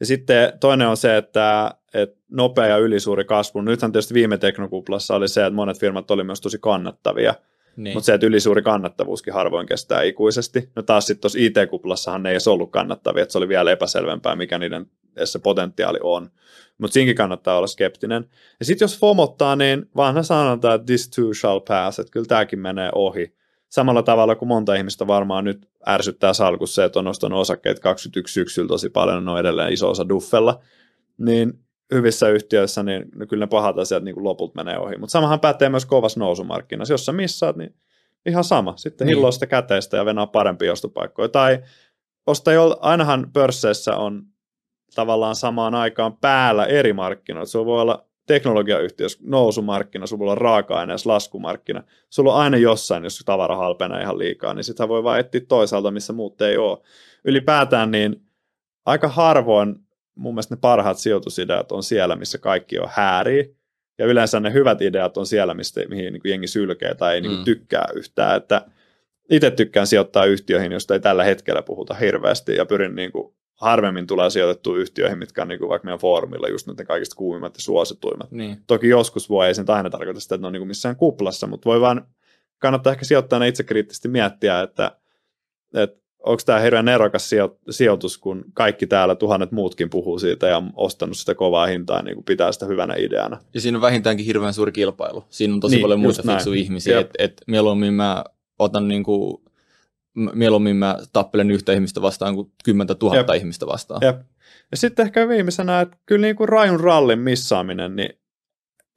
[0.00, 3.60] Ja sitten toinen on se, että, että nopea ja ylisuuri kasvu.
[3.60, 7.34] Nythän tietysti viime teknokuplassa oli se, että monet firmat oli myös tosi kannattavia,
[7.76, 7.96] niin.
[7.96, 10.70] mutta se, että ylisuuri kannattavuuskin harvoin kestää ikuisesti.
[10.76, 14.36] No taas sitten tuossa IT-kuplassahan ne ei edes ollut kannattavia, että se oli vielä epäselvempää,
[14.36, 14.86] mikä niiden
[15.24, 16.30] se potentiaali on.
[16.78, 18.24] Mutta siinkin kannattaa olla skeptinen.
[18.60, 22.58] Ja sitten jos fomottaa, niin vanha sanonta, että this too shall pass, että kyllä tämäkin
[22.58, 23.34] menee ohi.
[23.68, 28.68] Samalla tavalla kuin monta ihmistä varmaan nyt ärsyttää salkussa että on ostanut osakkeet 21 syksyllä
[28.68, 30.60] tosi paljon, ne on edelleen iso osa duffella,
[31.18, 31.52] niin
[31.94, 34.96] hyvissä yhtiöissä, niin kyllä ne pahat asiat niin loput menee ohi.
[34.96, 36.94] Mutta samahan pätee myös kovassa nousumarkkinassa.
[36.94, 37.74] Jos sä missaat, niin
[38.26, 38.76] ihan sama.
[38.76, 39.16] Sitten niin.
[39.16, 41.28] hilloa sitä käteistä ja venää parempia ostopaikkoja.
[41.28, 41.62] Tai
[42.26, 44.22] osta jo, ainahan pörsseissä on
[44.94, 47.50] tavallaan samaan aikaan päällä eri markkinoita.
[47.50, 51.82] Sulla voi olla teknologiayhtiössä nousumarkkina, sulla voi olla raaka-aineessa laskumarkkina.
[52.10, 55.90] Sulla on aina jossain, jos tavara halpenee ihan liikaa, niin sitä voi vaan etsiä toisaalta,
[55.90, 56.78] missä muut ei ole.
[57.24, 58.22] Ylipäätään niin
[58.86, 59.76] aika harvoin
[60.20, 63.56] mun mielestä ne parhaat sijoitusideat on siellä, missä kaikki on hääri.
[63.98, 67.20] Ja yleensä ne hyvät ideat on siellä, mistä, mihin niin kuin jengi sylkee tai ei
[67.20, 67.44] niin kuin mm.
[67.44, 68.36] tykkää yhtään.
[68.36, 68.66] Että
[69.30, 74.06] itse tykkään sijoittaa yhtiöihin, joista ei tällä hetkellä puhuta hirveästi ja pyrin niin kuin harvemmin
[74.06, 77.62] tulee sijoitettua yhtiöihin, mitkä on niin kuin vaikka meidän foorumilla just ne kaikista kuumimmat ja
[77.62, 78.30] suosituimmat.
[78.30, 78.58] Niin.
[78.66, 81.46] Toki joskus voi, ei sen aina tarkoita sitä, että ne on niin kuin missään kuplassa,
[81.46, 82.06] mutta voi vaan,
[82.58, 84.96] kannattaa ehkä sijoittaa ne itse kriittisesti miettiä, että,
[85.74, 87.30] että onko tämä hirveän erokas
[87.70, 92.14] sijoitus, kun kaikki täällä tuhannet muutkin puhuu siitä ja on ostanut sitä kovaa hintaa, niin
[92.14, 93.40] kuin pitää sitä hyvänä ideana.
[93.54, 95.24] Ja siinä on vähintäänkin hirveän suuri kilpailu.
[95.28, 98.24] Siinä on tosi niin, paljon muita fiksuja ihmisiä, että et mieluummin mä
[98.58, 99.42] otan niin kuin
[100.14, 103.40] mieluummin mä tappelen yhtä ihmistä vastaan kuin kymmentä tuhatta Jep.
[103.40, 104.00] ihmistä vastaan.
[104.04, 104.20] Jep.
[104.70, 108.10] Ja sitten ehkä viimeisenä, että kyllä niin kuin rajun rallin missaaminen, niin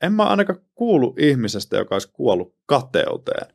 [0.02, 3.48] en mä ainakaan kuulu ihmisestä, joka olisi kuollut kateuteen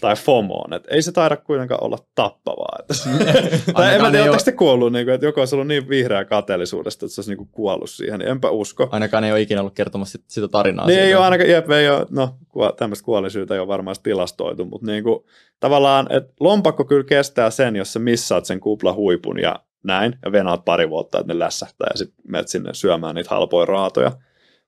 [0.00, 0.72] tai FOMOon.
[0.72, 2.78] Että ei se taida kuitenkaan olla tappavaa.
[2.80, 2.94] Että,
[3.76, 6.24] tai en mä tiedä, oletteko te kuollut, niin kuin, että joku olisi ollut niin vihreä
[6.24, 8.88] kateellisuudesta, että se olisi niin kuin kuollut siihen, niin enpä usko.
[8.92, 10.86] Ainakaan ei ole ikinä ollut kertomassa sitä tarinaa.
[10.86, 11.06] Niin siitä.
[11.06, 12.36] ei ole ainakaan, jep, ei ole, no
[12.76, 15.24] tämmöistä kuolisyyttä ei ole varmaan tilastoitu, mutta niin kuin,
[15.60, 20.32] tavallaan, että lompakko kyllä kestää sen, jos sä missaat sen kupla huipun ja näin, ja
[20.32, 24.12] venaat pari vuotta, että ne lässähtää, ja sitten menet sinne syömään niitä halpoja raatoja.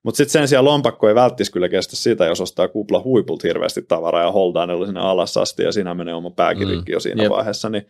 [0.04, 3.82] Mutta sitten sen sijaan lompakko ei välttis kyllä kestä sitä, jos ostaa kupla huipult hirveästi
[3.82, 6.94] tavaraa ja holdaa ne sinne alas asti ja siinä menee oma pääkirikki mm.
[6.94, 7.30] jo siinä Jep.
[7.30, 7.86] vaiheessa, niin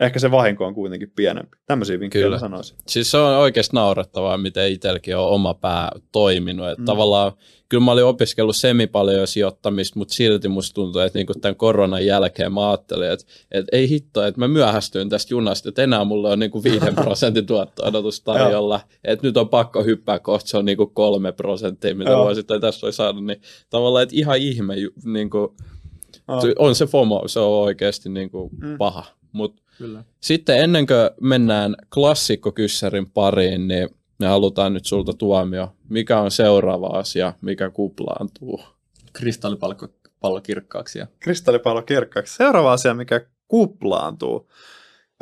[0.00, 1.56] ehkä se vahinko on kuitenkin pienempi.
[1.66, 2.38] Tämmöisiä vinkkejä Kyllä.
[2.38, 2.76] sanoisin.
[2.86, 6.68] Siis se on oikeasti naurettavaa, miten itselläkin on oma pää toiminut.
[6.68, 6.86] Että mm.
[6.86, 7.32] Tavallaan,
[7.68, 12.06] kyllä mä olin opiskellut semi paljon sijoittamista, mutta silti musta tuntuu, että niinku tämän koronan
[12.06, 16.30] jälkeen mä ajattelin, että, että ei hitto, että mä myöhästyin tästä junasta, että enää mulla
[16.30, 18.80] on niinku 5 prosentin tuotto-odotus tarjolla.
[19.04, 22.82] että nyt on pakko hyppää kohta, se on niinku 3 prosenttia, mitä voisi tai tässä
[22.82, 23.20] voi saada.
[23.20, 23.40] Niin
[23.70, 24.74] tavallaan, että ihan ihme,
[25.04, 25.56] niinku,
[26.58, 28.78] on se FOMO, se on oikeasti niinku mm.
[28.78, 29.04] paha.
[29.32, 30.04] Mutta Kyllä.
[30.20, 35.76] Sitten ennen kuin mennään klassikkokyssärin pariin, niin me halutaan nyt sulta tuomio.
[35.88, 38.60] Mikä on seuraava asia, mikä kuplaantuu?
[39.12, 40.98] Kristallipallo kirkkaaksi.
[40.98, 41.06] Ja...
[41.20, 42.36] Kristallipallo kirkkaaksi.
[42.36, 44.50] Seuraava asia, mikä kuplaantuu.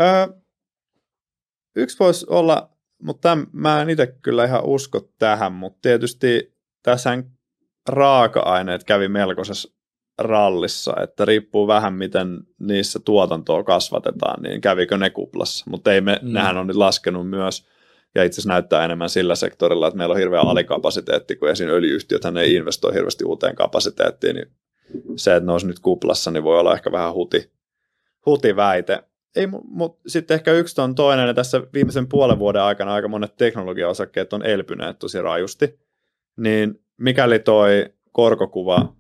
[0.01, 0.27] Öö,
[1.77, 2.71] yksi voisi olla,
[3.03, 7.23] mutta tämän, mä en itse kyllä ihan usko tähän, mutta tietysti tässä
[7.89, 9.78] raaka-aineet kävi melkoisessa
[10.19, 16.19] rallissa, että riippuu vähän miten niissä tuotantoa kasvatetaan, niin kävikö ne kuplassa, mutta ei me,
[16.23, 16.33] mm.
[16.33, 17.67] nehän on nyt laskenut myös.
[18.15, 21.69] ja itse asiassa näyttää enemmän sillä sektorilla, että meillä on hirveä alikapasiteetti, kun esim.
[21.69, 24.49] öljyyhtiöt ne investoi hirveästi uuteen kapasiteettiin, niin
[25.17, 27.51] se, että ne olisi nyt kuplassa, niin voi olla ehkä vähän huti,
[28.27, 29.03] huti väite.
[29.37, 33.37] Ei, mutta sitten ehkä yksi on toinen, ja tässä viimeisen puolen vuoden aikana aika monet
[33.37, 35.79] teknologiaosakkeet on elpyneet tosi rajusti,
[36.37, 38.93] niin mikäli toi korkokuva,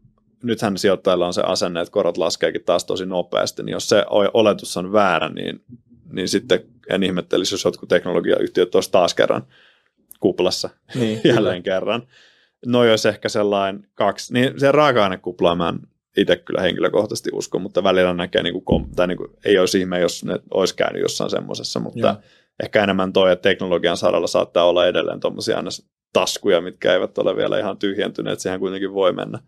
[0.43, 4.77] nythän sijoittajilla on se asenne, että korot laskeekin taas tosi nopeasti, niin jos se oletus
[4.77, 5.65] on väärä, niin,
[6.13, 6.61] niin sitten
[6.91, 9.43] en ihmettelisi, jos jotkut teknologiayhtiöt olisi taas kerran
[10.21, 11.75] kuplassa niin, jälleen kyllä.
[11.77, 12.03] kerran.
[12.67, 15.79] No jos ehkä sellainen kaksi, niin se raaka-ainekupla mä en
[16.17, 20.01] itse kyllä henkilökohtaisesti usko, mutta välillä näkee, niin kuin, tai niin kuin, ei olisi ihme,
[20.01, 22.17] jos ne olisi käynyt jossain semmoisessa, mutta Joo.
[22.63, 25.63] ehkä enemmän toi, että teknologian saralla saattaa olla edelleen tuommoisia
[26.13, 29.39] taskuja, mitkä eivät ole vielä ihan tyhjentyneet, siihen kuitenkin voi mennä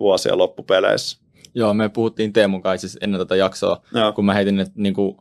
[0.00, 1.18] vuosia loppupeleissä.
[1.54, 4.12] Joo, me puhuttiin Teemun kanssa siis ennen tätä jaksoa, Joo.
[4.12, 5.16] kun mä heitin, että niin kuin,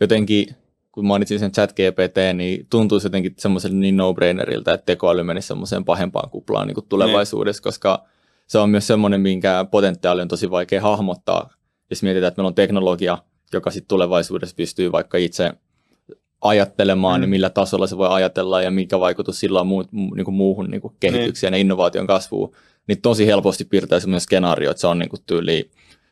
[0.00, 0.46] jotenkin
[0.92, 5.84] kun mainitsin sen chat GPT, niin tuntuisi jotenkin semmoiselle niin no-brainerilta, että tekoäly menisi semmoiseen
[5.84, 7.64] pahempaan kuplaan niin kuin tulevaisuudessa, niin.
[7.64, 8.04] koska
[8.46, 11.50] se on myös semmoinen, minkä potentiaali on tosi vaikea hahmottaa,
[11.90, 13.18] jos mietitään, että meillä on teknologia,
[13.52, 15.52] joka sitten tulevaisuudessa pystyy vaikka itse
[16.40, 17.30] ajattelemaan, niin mm.
[17.30, 20.70] niin millä tasolla se voi ajatella ja mikä vaikutus sillä on muu, niin kuin muuhun
[20.70, 21.58] niin kuin kehitykseen niin.
[21.58, 22.52] ja innovaation kasvuun,
[22.86, 25.70] niin tosi helposti piirtää semmoinen skenaario, että se on niin kuin tyyli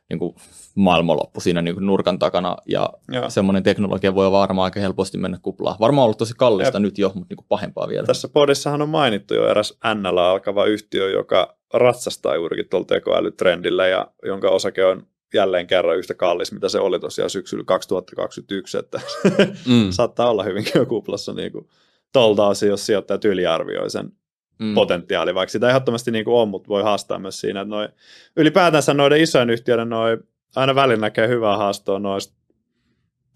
[0.09, 0.35] niin kuin
[0.74, 3.31] maailmanloppu siinä niin kuin nurkan takana ja Joo.
[3.31, 5.76] semmoinen teknologia voi varmaan aika helposti mennä kuplaan.
[5.81, 8.07] Varmaan ollut tosi kallista ja nyt jo, mutta niin kuin pahempaa vielä.
[8.07, 14.07] Tässä podissahan on mainittu jo eräs NL alkava yhtiö, joka ratsastaa juurikin tuolla tekoälytrendillä ja
[14.24, 19.01] jonka osake on jälleen kerran yhtä kallis, mitä se oli tosiaan syksyllä 2021, että
[19.68, 19.91] mm.
[19.91, 21.68] saattaa olla hyvinkin jo kuplassa niin kuin
[22.12, 24.12] tolta osin, jos sijoittajat yliarvioi sen
[24.59, 24.74] mm.
[24.74, 27.89] potentiaali, vaikka sitä ehdottomasti niin kuin on, mutta voi haastaa myös siinä, että noi,
[28.37, 30.18] ylipäätänsä noiden isojen yhtiöiden noi,
[30.57, 32.39] aina välillä näkee hyvää haastoa noista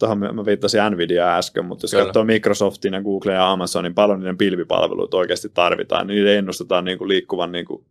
[0.03, 2.05] tuohon mä viittasin Nvidia äsken, mutta jos Kyllä.
[2.05, 6.99] katsoo Microsoftin ja Google ja Amazonin, paljon niiden pilvipalveluita oikeasti tarvitaan, niin niiden ennustetaan niin
[6.99, 7.85] kuin liikkuvan niin kuin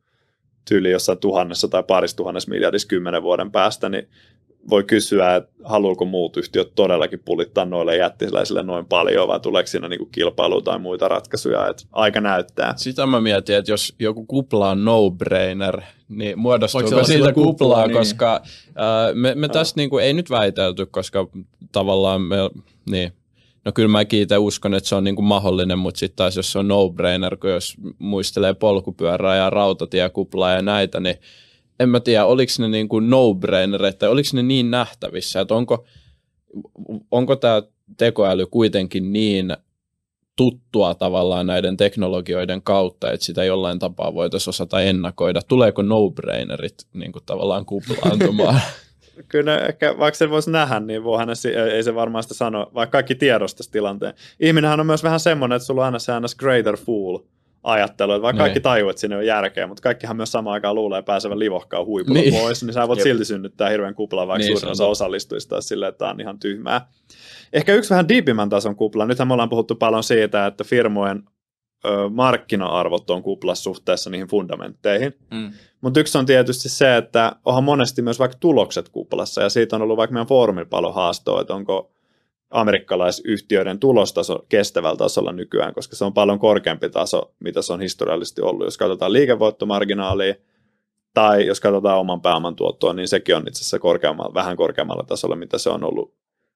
[0.66, 4.08] tyyli jossain tuhannessa tai parissa tuhannessa miljardissa kymmenen vuoden päästä, niin
[4.70, 9.88] voi kysyä, että haluuko muut yhtiöt todellakin pulittaa noille jättiläisille noin paljon, vai tuleeko siinä
[9.88, 12.74] niinku kilpailu tai muita ratkaisuja, että aika näyttää.
[12.78, 17.98] Sitä mä mietin, että jos joku kupla on no-brainer, niin muodostuuko siitä kuplaa, kupla, niin.
[17.98, 21.28] koska äh, me, me tässä niinku, ei nyt väitelty, koska
[21.72, 22.38] tavallaan me,
[22.90, 23.14] niin,
[23.66, 26.60] No kyllä mä itse uskon, että se on niinku mahdollinen, mutta sitten taas jos se
[26.60, 31.16] on no-brainer, kun jos muistelee polkupyörää ja rautatiekuplaa ja näitä, niin
[31.80, 35.86] en mä tiedä, oliko ne niin kuin no-brainer, tai oliko ne niin nähtävissä, että onko,
[37.12, 37.62] onko tämä
[37.98, 39.58] tekoäly kuitenkin niin
[40.36, 45.42] tuttua tavallaan näiden teknologioiden kautta, että sitä jollain tapaa voitaisiin osata ennakoida.
[45.48, 48.62] Tuleeko no-brainerit niin kuin tavallaan kuplaantumaan?
[49.28, 53.16] Kyllä ehkä, vaikka se voisi nähdä, niin ne, ei se varmaan sitä sano, vaikka kaikki
[53.16, 54.14] tiedostaisi tilanteen.
[54.40, 57.20] Ihminenhän on myös vähän semmoinen, että sulla on aina se aina greater fool
[57.64, 58.46] ajattelu, että vaikka niin.
[58.46, 62.20] kaikki tajuu, että sinne on järkeä, mutta kaikkihan myös samaan aikaan luulee pääsevän livohkaan huipulla
[62.20, 62.34] niin.
[62.34, 63.04] pois, niin sä voit Jep.
[63.04, 66.40] silti synnyttää hirveän kuplan, vaikka niin, suurin osa osallistuisi taas silleen, että tämä on ihan
[66.40, 66.88] tyhmää.
[67.54, 71.24] Ehkä yksi vähän diipimmän tason kupla, nythän me ollaan puhuttu paljon siitä, että firmojen
[72.10, 75.14] markkina-arvot on kuplassa suhteessa niihin fundamentteihin.
[75.32, 75.52] Mm.
[75.82, 79.82] Mutta yksi on tietysti se, että onhan monesti myös vaikka tulokset kuplassa, ja siitä on
[79.82, 81.92] ollut vaikka meidän foorumilla paljon haastoa, että onko
[82.50, 88.42] amerikkalaisyhtiöiden tulostaso kestävällä tasolla nykyään, koska se on paljon korkeampi taso, mitä se on historiallisesti
[88.42, 88.68] ollut.
[88.68, 90.36] Jos katsotaan liikevoittomarginaalia
[91.14, 95.36] tai jos katsotaan oman pääoman tuottoa, niin sekin on itse asiassa korkeammalla, vähän korkeammalla tasolla,
[95.36, 96.14] mitä se on ollut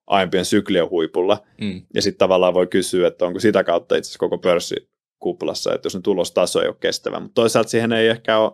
[0.07, 1.37] aiempien syklien huipulla.
[1.61, 1.81] Mm.
[1.93, 5.85] Ja sitten tavallaan voi kysyä, että onko sitä kautta itse asiassa koko pörssi kuplassa, että
[5.85, 7.19] jos ne tulostaso ei ole kestävä.
[7.19, 8.51] Mutta toisaalta siihen ei ehkä ole,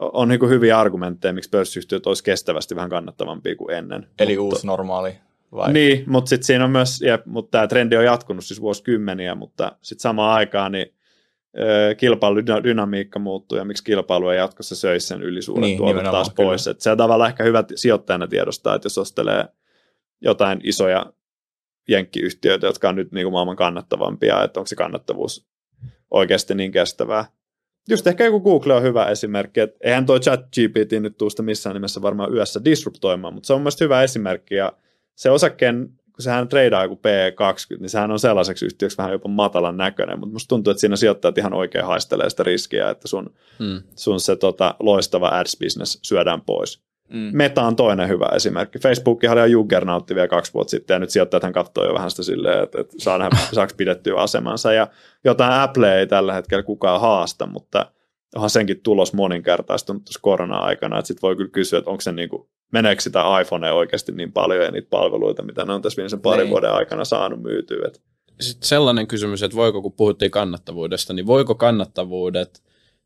[0.00, 4.06] on niin hyviä argumentteja, miksi pörssiyhtiöt olisi kestävästi vähän kannattavampia kuin ennen.
[4.18, 5.14] Eli mutta, uusi normaali.
[5.52, 5.72] Vai?
[5.72, 9.72] Niin, mutta sitten siinä on myös, ja, mutta tämä trendi on jatkunut siis vuosikymmeniä, mutta
[9.82, 10.94] sitten samaan aikaan niin
[11.96, 16.66] kilpailudynamiikka muuttuu ja miksi kilpailu ei jatkossa söisi sen ylisuuret niin, tuotot taas pois.
[16.66, 19.44] Et se on tavallaan ehkä hyvä sijoittajana tiedostaa, että jos ostelee
[20.20, 21.12] jotain isoja
[21.88, 25.46] jenkkiyhtiöitä, jotka on nyt niin kuin maailman kannattavampia, että onko se kannattavuus
[26.10, 27.24] oikeasti niin kestävää.
[27.88, 31.74] Just ehkä joku Google on hyvä esimerkki, että eihän tuo chat GPT nyt tuosta missään
[31.74, 34.72] nimessä varmaan yössä disruptoimaan, mutta se on mielestäni hyvä esimerkki ja
[35.14, 39.76] se osakkeen, kun sehän treidaa joku P20, niin sehän on sellaiseksi yhtiöksi vähän jopa matalan
[39.76, 43.82] näköinen, mutta musta tuntuu, että siinä sijoittajat ihan oikein haistelee sitä riskiä, että sun, hmm.
[43.96, 46.82] sun se tota, loistava ads-business syödään pois.
[47.12, 47.30] Mm.
[47.32, 48.78] Meta on toinen hyvä esimerkki.
[48.78, 52.62] Facebookihan oli juggernautti vielä kaksi vuotta sitten, ja nyt sijoittajat katsoo jo vähän sitä silleen,
[52.62, 54.72] että, että saa nähdä, saako pidettyä asemansa.
[54.72, 54.88] Ja
[55.24, 57.86] jotain Apple ei tällä hetkellä kukaan haasta, mutta
[58.34, 62.28] onhan senkin tulos moninkertaistunut tuossa korona-aikana, että sitten voi kyllä kysyä, että onko se niin
[62.28, 66.20] kuin, meneekö sitä iPhonea oikeasti niin paljon ja niitä palveluita, mitä ne on tässä viimeisen
[66.20, 66.50] parin niin.
[66.50, 67.90] vuoden aikana saanut myytyä.
[68.40, 72.62] Sitten sellainen kysymys, että voiko, kun puhuttiin kannattavuudesta, niin voiko kannattavuudet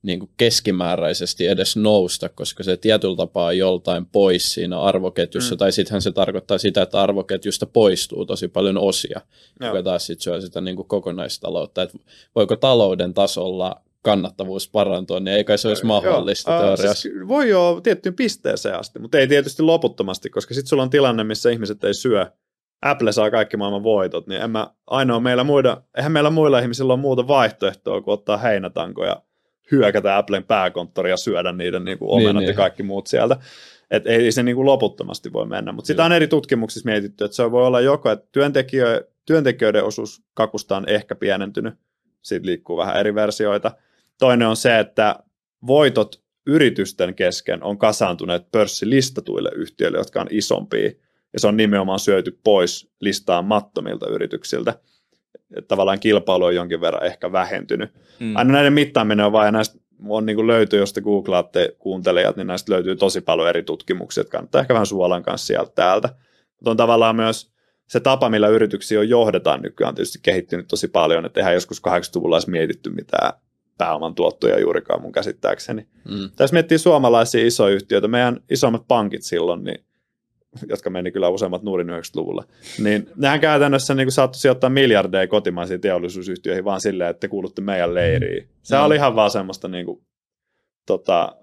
[0.07, 5.59] niin kuin keskimääräisesti edes nousta, koska se tietyllä tapaa on joltain pois siinä arvoketjussa, mm.
[5.59, 9.20] tai sittenhän se tarkoittaa sitä, että arvoketjusta poistuu tosi paljon osia,
[9.61, 9.70] Joo.
[9.70, 11.82] joka taas sitten syö sitä niin kuin kokonaistaloutta.
[11.82, 11.92] Et
[12.34, 17.02] voiko talouden tasolla kannattavuus parantua, niin ei kai se olisi mahdollista Joo, teoriassa.
[17.02, 21.24] Siis voi jo tiettyyn pisteeseen asti, mutta ei tietysti loputtomasti, koska sitten sulla on tilanne,
[21.24, 22.26] missä ihmiset ei syö.
[22.82, 26.92] Apple saa kaikki maailman voitot, niin en mä, ainoa meillä muida, eihän meillä muilla ihmisillä
[26.92, 29.22] ole muuta vaihtoehtoa kuin ottaa heinätankoja
[29.70, 32.56] hyökätä Applen pääkonttoria ja syödä niiden niin kuin omenat niin, ja niin.
[32.56, 33.36] kaikki muut sieltä.
[33.90, 35.72] Et ei se niin kuin loputtomasti voi mennä.
[35.72, 40.22] Mutta sitä on eri tutkimuksissa mietitty, että se voi olla joko, että työntekijöiden, työntekijöiden osuus
[40.34, 41.74] kakusta on ehkä pienentynyt,
[42.22, 43.72] siitä liikkuu vähän eri versioita.
[44.18, 45.16] Toinen on se, että
[45.66, 50.90] voitot yritysten kesken on kasaantuneet pörssilistatuille yhtiöille, jotka on isompia,
[51.32, 54.78] ja se on nimenomaan syöty pois listaamattomilta yrityksiltä
[55.68, 57.91] tavallaan kilpailu on jonkin verran ehkä vähentynyt.
[58.20, 58.37] Mm.
[58.37, 59.78] Aina näiden mittaaminen on vain, ja näistä
[60.09, 64.20] on niin kuin löytyy, jos te googlaatte kuuntelijat, niin näistä löytyy tosi paljon eri tutkimuksia,
[64.20, 66.09] että kannattaa ehkä vähän suolan kanssa sieltä täältä.
[66.51, 67.53] Mutta on tavallaan myös
[67.87, 71.82] se tapa, millä yrityksiä on johdetaan nykyään on tietysti kehittynyt tosi paljon, että eihän joskus
[71.89, 73.32] 80-luvulla olisi mietitty mitään
[73.78, 75.89] pääoman tuottoja juurikaan mun käsittääkseni.
[76.05, 76.30] Mm.
[76.37, 79.86] Tässä miettii suomalaisia isoja yhtiöitä, meidän isommat pankit silloin, niin
[80.68, 82.44] jotka meni kyllä useammat nuurin 90-luvulla,
[82.78, 87.94] niin nehän käytännössä niin saattoi sijoittaa miljardeja kotimaisiin teollisuusyhtiöihin vaan silleen, että te kuulutte meidän
[87.94, 88.48] leiriin.
[88.62, 88.84] Se no.
[88.84, 90.00] oli ihan vaan semmoista niin kuin,
[90.86, 91.36] tota,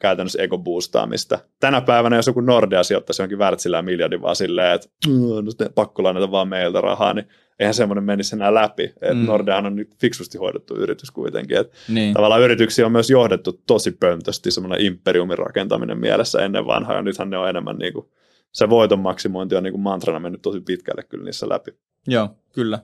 [0.00, 1.38] käytännössä ekoboostaamista.
[1.60, 6.30] Tänä päivänä, jos joku Nordea sijoittaisi jonkin Wärtsilään miljardin vaan silleen, että no, pakko lainata
[6.30, 7.26] vaan meiltä rahaa, niin
[7.58, 8.92] eihän semmoinen menisi enää läpi.
[9.02, 9.26] Et mm.
[9.26, 11.56] Nordeahan on nyt fiksusti hoidettu yritys kuitenkin.
[11.56, 12.14] Et niin.
[12.14, 17.30] Tavallaan yrityksiä on myös johdettu tosi pöntösti, semmoinen imperiumin rakentaminen mielessä ennen vanhaa, ja nythän
[17.30, 18.06] ne on enemmän niin kuin
[18.52, 21.70] se voiton maksimointi on niin kuin mantrana mennyt tosi pitkälle kyllä niissä läpi.
[22.06, 22.78] Joo, kyllä.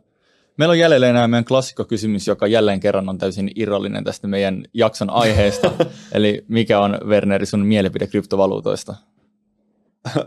[0.57, 5.11] Meillä on jäljellä enää meidän klassikkokysymys, joka jälleen kerran on täysin irrallinen tästä meidän jakson
[5.11, 5.73] aiheesta.
[6.15, 8.95] Eli mikä on, Werneri, sun mielipide kryptovaluutoista?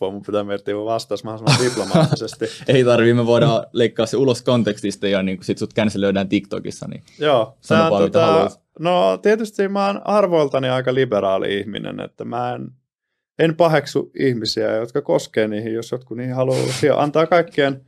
[0.00, 2.44] Voi mun pitää miettiä vastaus mahdollisimman diplomaattisesti.
[2.74, 6.86] Ei tarvii, me voidaan leikkaa se ulos kontekstista ja niin sit sut cancelöidään TikTokissa.
[6.88, 12.54] Niin Joo, sano vaan, tota, No tietysti mä oon arvoiltani aika liberaali ihminen, että mä
[12.54, 12.68] en
[13.38, 16.58] en paheksu ihmisiä, jotka koskee niihin, jos jotkut niihin haluaa
[16.96, 17.86] antaa kaikkien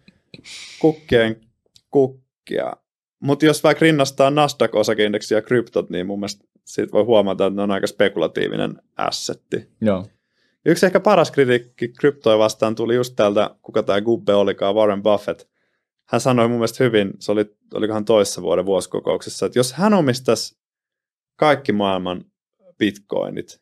[0.79, 1.41] kukkien
[1.91, 2.73] kukkia.
[3.21, 7.63] Mutta jos vaikka rinnastaa Nasdaq-osakeindeksi ja kryptot, niin mun mielestä siitä voi huomata, että ne
[7.63, 9.69] on aika spekulatiivinen assetti.
[9.81, 10.07] Joo.
[10.67, 15.49] Yksi ehkä paras kritiikki kryptoja vastaan tuli just täältä, kuka tämä gubbe olikaan, Warren Buffett.
[16.09, 20.59] Hän sanoi mun mielestä hyvin, se oli, olikohan toissa vuoden vuosikokouksessa, että jos hän omistaisi
[21.37, 22.25] kaikki maailman
[22.79, 23.61] bitcoinit,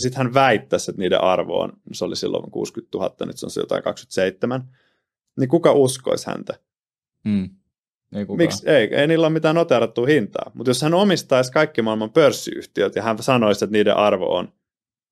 [0.00, 3.46] ja sitten hän väittäisi, että niiden arvo on, se oli silloin 60 000, nyt se
[3.46, 4.68] on se jotain 27,
[5.38, 6.54] niin kuka uskoisi häntä?
[7.24, 7.50] Mm.
[8.14, 8.70] Ei Miksi?
[8.70, 10.50] Ei, ei niillä ole mitään noterattua hintaa.
[10.54, 14.52] Mutta jos hän omistaisi kaikki maailman pörssiyhtiöt ja hän sanoisi, että niiden arvo on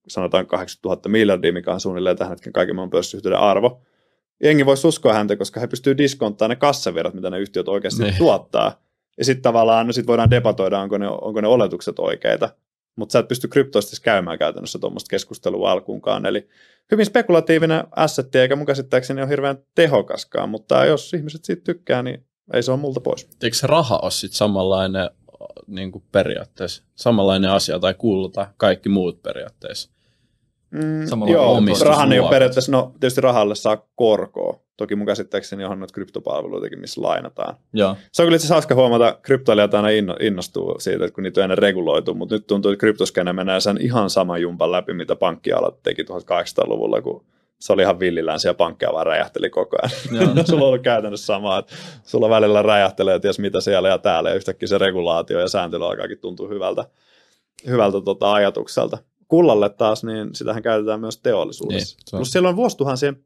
[0.09, 3.82] sanotaan 80 000 miljardia, mikä on suunnilleen tähän hetken kaikki maailman pörssiyhtiöiden arvo,
[4.43, 8.09] jengi voisi uskoa häntä, koska he pystyy diskonttaamaan ne kassavirrat, mitä ne yhtiöt oikeasti ne.
[8.09, 8.18] Niin.
[8.18, 8.82] tuottaa.
[9.18, 12.51] Ja sitten tavallaan, no sit voidaan debatoida, onko ne, onko ne oletukset oikeita
[12.99, 16.27] mutta sä et pysty kryptoista käymään käytännössä tuommoista keskustelua alkuunkaan.
[16.27, 16.49] Eli
[16.91, 22.27] hyvin spekulatiivinen assetti, eikä mun käsittääkseni ole hirveän tehokaskaan, mutta jos ihmiset siitä tykkää, niin
[22.53, 23.29] ei se ole multa pois.
[23.43, 25.11] Eikö se raha ole sitten samanlainen
[25.67, 29.91] niin kuin periaatteessa, samanlainen asia tai kulta, kaikki muut periaatteessa?
[30.71, 34.61] Mm, joo, rahan ei ole periaatteessa, no tietysti rahalle saa korkoa.
[34.77, 37.57] Toki mun käsittääkseni on noita kryptopalveluitakin, missä lainataan.
[37.73, 37.97] Joo.
[38.12, 39.89] Se on kyllä itse hauska huomata, kryptoilijat aina
[40.21, 43.79] innostuu siitä, että kun niitä on ennen reguloitu, mutta nyt tuntuu, että kryptoskene menee sen
[43.81, 47.25] ihan saman jumpan läpi, mitä pankkialat teki 1800-luvulla, kun
[47.59, 50.23] se oli ihan villillään siellä pankkeja vaan räjähteli koko ajan.
[50.35, 50.45] Joo.
[50.47, 54.37] sulla on ollut käytännössä sama, että sulla välillä räjähtelee, ties mitä siellä ja täällä, ja
[54.37, 56.85] yhtäkkiä se regulaatio ja sääntely alkaakin tuntua hyvältä,
[57.66, 58.99] hyvältä tota ajatukselta
[59.29, 61.97] kullalle taas, niin sitähän käytetään myös teollisuudessa.
[61.97, 63.24] Niin, Plus siellä on vuosituhansien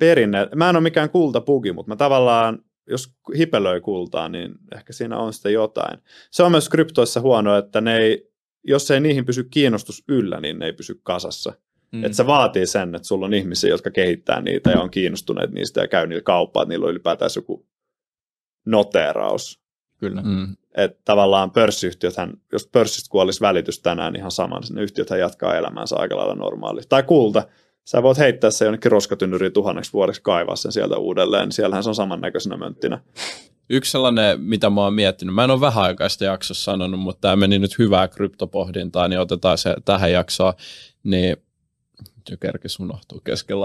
[0.00, 0.48] perinne.
[0.54, 5.32] Mä en ole mikään kultapuki, mutta mä tavallaan, jos hipelöi kultaa, niin ehkä siinä on
[5.32, 5.98] sitten jotain.
[6.30, 8.32] Se on myös kryptoissa huono, että ne ei,
[8.64, 11.52] jos ei niihin pysy kiinnostus yllä, niin ne ei pysy kasassa.
[11.92, 12.04] Mm.
[12.04, 15.80] Että se vaatii sen, että sulla on ihmisiä, jotka kehittää niitä ja on kiinnostuneet niistä
[15.80, 17.66] ja käy niillä kauppaa, että niillä on ylipäätään joku
[18.66, 19.61] noteraus.
[20.02, 20.22] Kyllä.
[20.22, 20.56] Mm.
[20.76, 25.56] Että tavallaan pörssiyhtiöthän, jos pörssistä kuolisi välitys tänään, niin ihan sama, niin ne yhtiöthän jatkaa
[25.56, 26.88] elämäänsä aika lailla normaalisti.
[26.88, 27.42] Tai kulta,
[27.84, 31.88] sä voit heittää se jonnekin roskatynnyriin tuhanneksi vuodeksi kaivaa sen sieltä uudelleen, niin siellähän se
[31.88, 33.00] on samannäköisenä mönttinä.
[33.70, 37.36] Yksi sellainen, mitä mä oon miettinyt, mä en ole vähän aikaista jaksossa sanonut, mutta tämä
[37.36, 40.54] meni nyt hyvää kryptopohdintaa, niin otetaan se tähän jaksoon,
[41.02, 41.36] niin
[42.30, 43.56] jo kerkis unohtuu kesken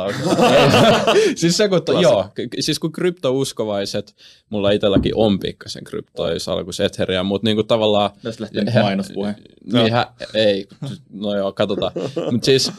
[1.35, 2.29] siis se, kun, joo,
[2.59, 4.15] siis kun kryptouskovaiset,
[4.49, 8.09] mulla itselläkin on pikkasen kryptoisalkus Ethereum, mutta niinku tavallaan...
[8.23, 9.35] Tästä lähtee mainospuhe.
[9.73, 10.67] Niin, hä, ei,
[11.09, 11.91] no joo, katsotaan.
[12.31, 12.71] mutta siis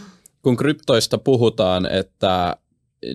[0.42, 2.56] kun kryptoista puhutaan, että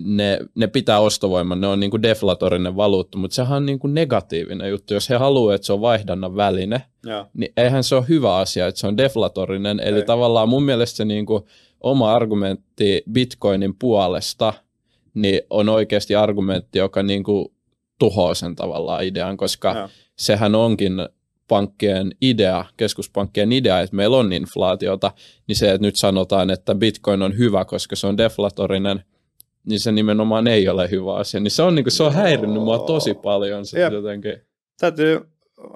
[0.00, 3.94] ne, ne pitää ostovoiman, ne on niin kuin deflatorinen valuutta, mutta sehän on niin kuin
[3.94, 4.94] negatiivinen juttu.
[4.94, 7.26] Jos he haluavat, että se on vaihdannan väline, ja.
[7.34, 9.80] niin eihän se ole hyvä asia, että se on deflatorinen.
[9.80, 10.04] Eli Ei.
[10.04, 11.42] tavallaan mun mielestä se niin kuin
[11.80, 14.52] oma argumentti Bitcoinin puolesta
[15.14, 17.48] niin on oikeasti argumentti, joka niin kuin
[17.98, 19.88] tuhoaa sen tavallaan idean, koska ja.
[20.16, 20.92] sehän onkin
[21.48, 25.12] pankkien idea, keskuspankkien idea, että meillä on inflaatiota,
[25.48, 29.04] niin se, että nyt sanotaan, että Bitcoin on hyvä, koska se on deflatorinen–
[29.66, 31.40] niin se nimenomaan ei ole hyvä asia.
[31.40, 34.40] Niin se on, niin kuin, se on häirinnyt mua tosi paljon se jotenkin.
[34.80, 35.20] Täytyy,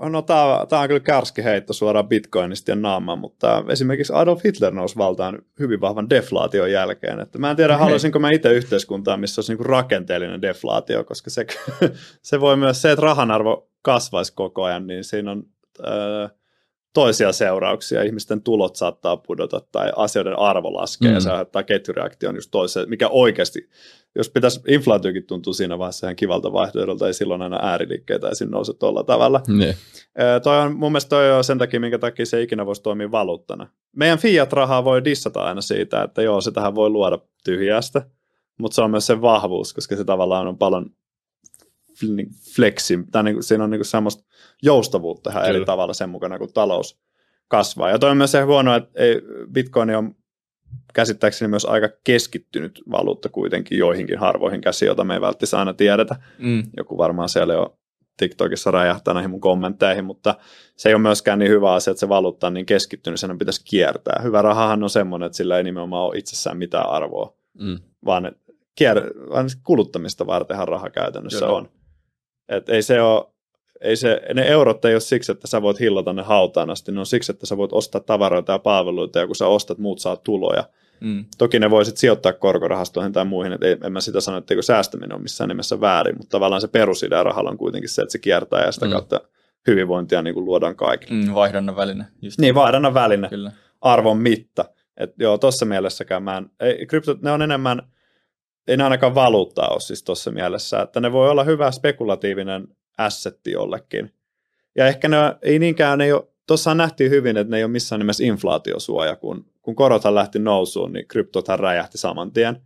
[0.00, 4.96] no tämä, tämä on kyllä kärskiheitto suoraan bitcoinista ja naamaan, mutta esimerkiksi Adolf Hitler nousi
[4.96, 7.20] valtaan hyvin vahvan deflaation jälkeen.
[7.20, 11.46] Että mä en tiedä, haluaisinko mä itse yhteiskuntaa, missä olisi niin rakenteellinen deflaatio, koska se,
[12.22, 15.42] se voi myös se, että rahan arvo kasvaisi koko ajan, niin siinä on...
[15.86, 16.28] Öö,
[16.94, 18.02] toisia seurauksia.
[18.02, 21.14] Ihmisten tulot saattaa pudota tai asioiden arvo laskee mm.
[21.14, 23.68] ja se aiheuttaa ketjureaktion just toiseen, mikä oikeasti,
[24.14, 28.72] jos pitäisi, inflaatiokin tuntuu siinä vaiheessa ihan kivalta vaihtoehdolta, ei silloin aina ääriliikkeitä esiin nouse
[28.74, 29.42] tuolla tavalla.
[29.48, 29.68] Ne.
[29.68, 33.10] E, toi on, mun mielestä toi on sen takia, minkä takia se ikinä voisi toimia
[33.10, 33.68] valuuttana.
[33.96, 38.02] Meidän fiat-rahaa voi dissata aina siitä, että joo, se tähän voi luoda tyhjästä,
[38.58, 40.90] mutta se on myös se vahvuus, koska se tavallaan on paljon
[42.02, 44.27] niin flexi, tai niin siinä on niin semmoista
[44.62, 47.00] joustavuutta ihan eri tavalla sen mukana, kun talous
[47.48, 47.90] kasvaa.
[47.90, 50.14] Ja toi on myös se huono, että ei, Bitcoin on
[50.94, 56.16] käsittääkseni myös aika keskittynyt valuutta kuitenkin joihinkin harvoihin käsiin, joita me ei välttämättä aina tiedetä.
[56.38, 56.62] Mm.
[56.76, 57.78] Joku varmaan siellä jo
[58.16, 60.34] TikTokissa räjähtää näihin mun kommentteihin, mutta
[60.76, 63.64] se ei ole myöskään niin hyvä asia, että se valuutta on niin keskittynyt, sen pitäisi
[63.64, 64.20] kiertää.
[64.22, 67.78] Hyvä rahahan on semmoinen, että sillä ei nimenomaan ole itsessään mitään arvoa, mm.
[68.04, 68.32] vaan,
[68.80, 71.56] kier- vaan kuluttamista vartenhan raha käytännössä Joo.
[71.56, 71.68] on.
[72.48, 73.26] Et ei se ole,
[73.80, 77.00] ei se, ne eurot ei ole siksi, että sä voit hillata ne hautaan asti, ne
[77.00, 80.16] on siksi, että sä voit ostaa tavaroita ja palveluita, ja kun sä ostat, muut saa
[80.16, 80.64] tuloja.
[81.00, 81.24] Mm.
[81.38, 85.14] Toki ne voisit sijoittaa korkorahastoihin tai muihin, että ei, en mä sitä sano, että säästäminen
[85.14, 88.64] on missään nimessä väärin, mutta tavallaan se perusidea rahalla on kuitenkin se, että se kiertää
[88.64, 88.92] ja sitä mm.
[88.92, 89.20] kautta
[89.66, 91.24] hyvinvointia niin kuin luodaan kaikille.
[91.24, 92.06] Mm, vaihdannan väline.
[92.22, 93.52] Just niin, vaihdannan väline, Kyllä.
[93.80, 94.64] arvon mitta.
[94.96, 97.82] Et joo, tuossa mielessäkään mä en, ei, kryptot, ne on enemmän,
[98.68, 102.68] ei ne ainakaan valuuttaa ole siis tuossa mielessä, että ne voi olla hyvä spekulatiivinen
[102.98, 104.12] assetti jollekin.
[104.76, 107.72] Ja ehkä ne ei niinkään, ne ei ole, tuossa nähtiin hyvin, että ne ei ole
[107.72, 112.56] missään nimessä inflaatiosuoja, kun, kun korothan lähti nousuun, niin kryptothan räjähti saman tien.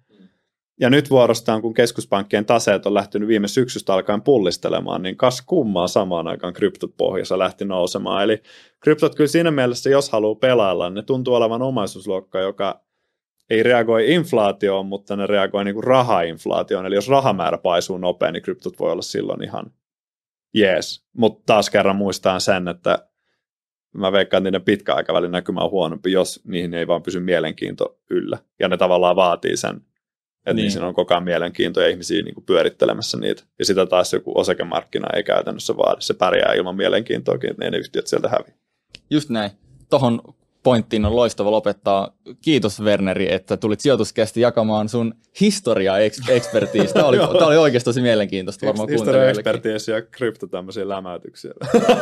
[0.81, 5.89] Ja nyt vuorostaan, kun keskuspankkien taseet on lähtenyt viime syksystä alkaen pullistelemaan, niin kas kummaa
[5.89, 8.23] samaan aikaan kryptot pohjassa lähti nousemaan.
[8.23, 8.43] Eli
[8.81, 12.81] kryptot kyllä siinä mielessä, jos haluaa pelailla, ne tuntuu olevan omaisuusluokka, joka
[13.51, 16.87] ei reagoi inflaatioon, mutta ne reagoi niin kuin rahainflaatioon.
[16.87, 19.71] Eli jos rahamäärä paisuu nopein, niin kryptot voi olla silloin ihan
[20.55, 21.05] jees.
[21.13, 23.09] Mutta taas kerran muistaan sen, että
[23.95, 28.39] mä veikkaan, että niiden pitkäaikavälin näkymä on huonompi, jos niihin ei vaan pysy mielenkiinto yllä.
[28.61, 29.77] Ja ne tavallaan vaatii sen,
[30.37, 30.71] että niin.
[30.71, 33.43] siinä on koko ajan mielenkiinto ja ihmisiä niin kuin pyörittelemässä niitä.
[33.59, 36.01] Ja sitä taas joku osakemarkkina ei käytännössä vaadi.
[36.01, 38.59] Se pärjää ilman mielenkiintoakin, että ne yhtiöt sieltä häviää.
[39.11, 39.51] Just näin.
[39.91, 40.23] Tuohon
[40.63, 42.17] pointtiin on loistava lopettaa.
[42.41, 46.95] Kiitos Werneri, että tulit sijoituskästi jakamaan sun historia-ekspertiistä.
[47.01, 51.53] Tämä oli, tämä oli oikeasti tosi mielenkiintoista varmaan Historia-ekspertiisi ja krypto tämmöisiä lämäytyksiä.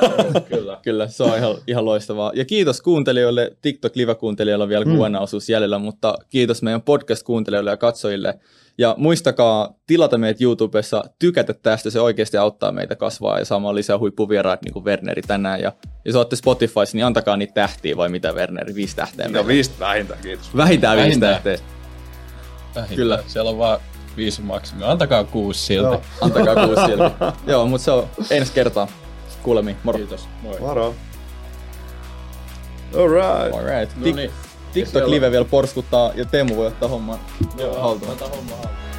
[0.54, 0.78] Kyllä.
[0.82, 2.32] Kyllä, se on ihan, ihan loistavaa.
[2.34, 5.14] Ja kiitos kuuntelijoille, TikTok Live-kuuntelijoilla on vielä mm.
[5.20, 8.38] osuus jäljellä, mutta kiitos meidän podcast-kuuntelijoille ja katsojille.
[8.80, 13.98] Ja muistakaa tilata meitä YouTubessa, tykätä tästä, se oikeasti auttaa meitä kasvaa ja saamaan lisää
[13.98, 15.60] huippuvieraat niin kuin Werneri tänään.
[15.60, 15.72] Ja
[16.04, 19.28] jos olette Spotifyssa, niin antakaa niitä tähtiä vai mitä Werneri, viisi tähteä.
[19.28, 20.56] No viisi vähintään, kiitos.
[20.56, 21.52] Vähintään, viisi tähteä.
[22.74, 22.96] Vähintään.
[22.96, 23.22] Kyllä.
[23.26, 23.80] Siellä on vaan
[24.16, 24.90] viisi maksimia.
[24.90, 25.84] Antakaa kuusi silti.
[25.84, 26.02] Joo.
[26.20, 27.14] Antakaa kuusi silti.
[27.46, 28.88] Joo, mutta se on ensi kertaa.
[29.42, 29.76] Kuulemiin.
[29.84, 29.98] Moro.
[29.98, 30.28] Kiitos.
[30.42, 30.60] Moi.
[30.60, 30.94] Moro.
[32.98, 33.54] Alright.
[33.54, 33.96] Alright.
[33.96, 34.30] No niin.
[34.72, 37.18] TikTok Live vielä porskuttaa ja Teemu voi ottaa homman
[37.58, 38.12] Joo, haltuun.
[38.12, 38.89] Ottaa homman haltuun.